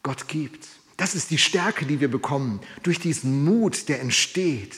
Gott 0.02 0.28
gibt. 0.28 0.66
Das 0.96 1.14
ist 1.14 1.30
die 1.30 1.38
Stärke, 1.38 1.86
die 1.86 2.00
wir 2.00 2.10
bekommen 2.10 2.60
durch 2.82 2.98
diesen 2.98 3.44
Mut, 3.44 3.88
der 3.88 4.00
entsteht, 4.00 4.76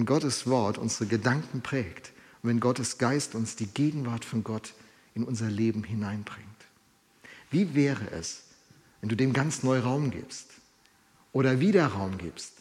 wenn 0.00 0.06
Gottes 0.06 0.46
Wort 0.46 0.78
unsere 0.78 1.04
Gedanken 1.04 1.60
prägt 1.60 2.12
und 2.42 2.48
wenn 2.48 2.58
Gottes 2.58 2.96
Geist 2.96 3.34
uns 3.34 3.56
die 3.56 3.66
Gegenwart 3.66 4.24
von 4.24 4.42
Gott 4.42 4.72
in 5.14 5.24
unser 5.24 5.50
Leben 5.50 5.84
hineinbringt. 5.84 6.48
Wie 7.50 7.74
wäre 7.74 8.10
es, 8.10 8.44
wenn 9.02 9.10
du 9.10 9.14
dem 9.14 9.34
ganz 9.34 9.62
neu 9.62 9.78
Raum 9.78 10.10
gibst 10.10 10.46
oder 11.34 11.60
wieder 11.60 11.86
Raum 11.88 12.16
gibst? 12.16 12.54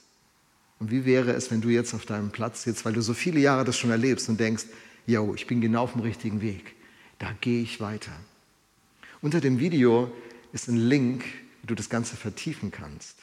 Und 0.79 0.91
wie 0.91 1.05
wäre 1.05 1.31
es, 1.31 1.49
wenn 1.49 1.61
du 1.61 1.69
jetzt 1.69 1.93
auf 1.93 2.05
deinem 2.05 2.31
Platz 2.31 2.63
sitzt, 2.63 2.83
weil 2.83 2.91
du 2.91 3.01
so 3.01 3.13
viele 3.13 3.39
Jahre 3.39 3.63
das 3.63 3.77
schon 3.77 3.91
erlebst 3.91 4.27
und 4.27 4.37
denkst, 4.37 4.65
yo, 5.07 5.33
ich 5.33 5.47
bin 5.47 5.61
genau 5.61 5.83
auf 5.83 5.93
dem 5.93 6.01
richtigen 6.01 6.41
Weg, 6.41 6.75
da 7.19 7.31
gehe 7.39 7.61
ich 7.61 7.79
weiter. 7.79 8.11
Unter 9.21 9.39
dem 9.39 9.59
Video 9.59 10.11
ist 10.51 10.67
ein 10.67 10.75
Link, 10.75 11.23
wie 11.61 11.67
du 11.67 11.75
das 11.75 11.89
Ganze 11.89 12.17
vertiefen 12.17 12.69
kannst. 12.69 13.15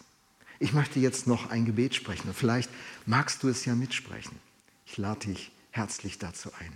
Ich 0.59 0.73
möchte 0.73 1.01
jetzt 1.01 1.27
noch 1.27 1.51
ein 1.51 1.65
Gebet 1.65 1.95
sprechen 1.95 2.29
und 2.29 2.35
vielleicht 2.35 2.71
magst 3.05 3.43
du 3.43 3.49
es 3.49 3.65
ja 3.65 3.75
mitsprechen. 3.75 4.39
Ich 4.87 4.97
lade 4.97 5.27
dich 5.27 5.53
herzlich 5.71 6.19
dazu 6.19 6.51
ein. 6.59 6.73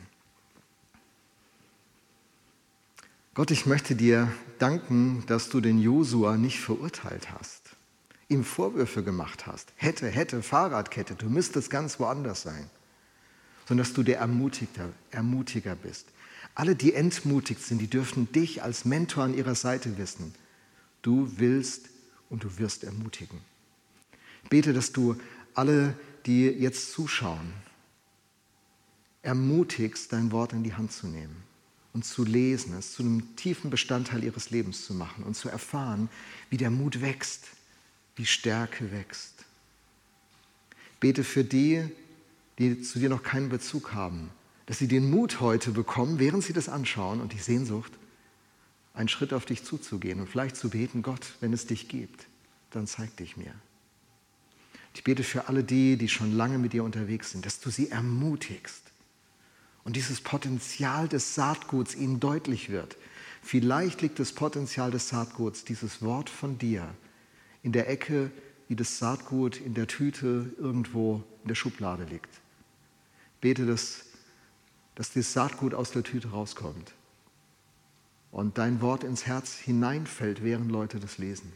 Gott, 3.32 3.50
ich 3.50 3.64
möchte 3.64 3.94
dir 3.94 4.30
danken, 4.58 5.24
dass 5.26 5.48
du 5.48 5.60
den 5.60 5.78
Josua 5.78 6.36
nicht 6.36 6.60
verurteilt 6.60 7.30
hast, 7.30 7.70
ihm 8.28 8.44
Vorwürfe 8.44 9.02
gemacht 9.02 9.46
hast. 9.46 9.72
Hätte, 9.76 10.08
hätte, 10.08 10.42
Fahrradkette, 10.42 11.14
du 11.14 11.30
müsstest 11.30 11.70
ganz 11.70 11.98
woanders 12.00 12.42
sein. 12.42 12.68
Sondern 13.66 13.86
dass 13.86 13.94
du 13.94 14.02
der 14.02 14.18
Ermutiger, 14.18 14.90
Ermutiger 15.12 15.76
bist. 15.76 16.08
Alle, 16.56 16.74
die 16.74 16.92
entmutigt 16.92 17.62
sind, 17.62 17.78
die 17.78 17.88
dürfen 17.88 18.30
dich 18.32 18.62
als 18.64 18.84
Mentor 18.84 19.24
an 19.24 19.34
ihrer 19.34 19.54
Seite 19.54 19.96
wissen. 19.96 20.34
Du 21.00 21.32
willst 21.38 21.88
und 22.28 22.42
du 22.42 22.58
wirst 22.58 22.84
ermutigen. 22.84 23.38
Bete, 24.48 24.72
dass 24.72 24.92
du 24.92 25.16
alle, 25.54 25.94
die 26.26 26.46
jetzt 26.46 26.92
zuschauen, 26.92 27.52
ermutigst, 29.22 30.12
dein 30.12 30.32
Wort 30.32 30.52
in 30.52 30.62
die 30.62 30.74
Hand 30.74 30.92
zu 30.92 31.06
nehmen 31.06 31.36
und 31.92 32.04
zu 32.04 32.24
lesen, 32.24 32.74
es 32.78 32.92
zu 32.92 33.02
einem 33.02 33.36
tiefen 33.36 33.70
Bestandteil 33.70 34.24
ihres 34.24 34.50
Lebens 34.50 34.86
zu 34.86 34.94
machen 34.94 35.24
und 35.24 35.34
zu 35.34 35.48
erfahren, 35.48 36.08
wie 36.48 36.56
der 36.56 36.70
Mut 36.70 37.00
wächst, 37.00 37.48
wie 38.16 38.26
Stärke 38.26 38.92
wächst. 38.92 39.44
Bete 41.00 41.24
für 41.24 41.44
die, 41.44 41.84
die 42.58 42.80
zu 42.82 42.98
dir 42.98 43.08
noch 43.08 43.22
keinen 43.22 43.48
Bezug 43.48 43.94
haben, 43.94 44.30
dass 44.66 44.78
sie 44.78 44.88
den 44.88 45.10
Mut 45.10 45.40
heute 45.40 45.72
bekommen, 45.72 46.18
während 46.18 46.44
sie 46.44 46.52
das 46.52 46.68
anschauen 46.68 47.20
und 47.20 47.32
die 47.32 47.38
Sehnsucht, 47.38 47.92
einen 48.94 49.08
Schritt 49.08 49.32
auf 49.32 49.44
dich 49.44 49.64
zuzugehen 49.64 50.20
und 50.20 50.28
vielleicht 50.28 50.56
zu 50.56 50.68
beten, 50.70 51.02
Gott, 51.02 51.34
wenn 51.40 51.52
es 51.52 51.66
dich 51.66 51.88
gibt, 51.88 52.26
dann 52.70 52.86
zeig 52.86 53.16
dich 53.16 53.36
mir. 53.36 53.54
Ich 54.94 55.04
bete 55.04 55.22
für 55.22 55.48
alle 55.48 55.64
die, 55.64 55.96
die 55.96 56.08
schon 56.08 56.32
lange 56.32 56.58
mit 56.58 56.72
dir 56.72 56.84
unterwegs 56.84 57.30
sind, 57.30 57.46
dass 57.46 57.60
du 57.60 57.70
sie 57.70 57.90
ermutigst, 57.90 58.90
und 59.84 59.96
dieses 59.96 60.20
Potenzial 60.20 61.08
des 61.08 61.34
Saatguts 61.34 61.94
ihnen 61.94 62.20
deutlich 62.20 62.68
wird. 62.68 62.96
Vielleicht 63.42 64.02
liegt 64.02 64.18
das 64.18 64.32
Potenzial 64.32 64.90
des 64.90 65.08
Saatguts, 65.08 65.64
dieses 65.64 66.02
Wort 66.02 66.28
von 66.28 66.58
dir, 66.58 66.94
in 67.62 67.72
der 67.72 67.88
Ecke, 67.88 68.30
wie 68.68 68.76
das 68.76 68.98
Saatgut 68.98 69.60
in 69.60 69.74
der 69.74 69.86
Tüte 69.86 70.52
irgendwo 70.58 71.24
in 71.42 71.48
der 71.48 71.54
Schublade 71.54 72.04
liegt. 72.04 72.28
Bete, 73.40 73.66
dass, 73.66 74.04
dass 74.94 75.12
das 75.12 75.32
Saatgut 75.32 75.74
aus 75.74 75.90
der 75.90 76.02
Tüte 76.02 76.30
rauskommt 76.30 76.92
und 78.30 78.58
dein 78.58 78.80
Wort 78.80 79.02
ins 79.02 79.26
Herz 79.26 79.56
hineinfällt, 79.56 80.44
während 80.44 80.70
Leute 80.70 81.00
das 81.00 81.18
lesen. 81.18 81.52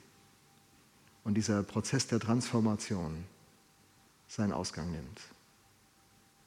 Und 1.25 1.35
dieser 1.35 1.63
Prozess 1.63 2.07
der 2.07 2.21
Transformation 2.21 3.25
seinen 4.29 4.53
Ausgang 4.53 4.91
nimmt. 4.91 5.21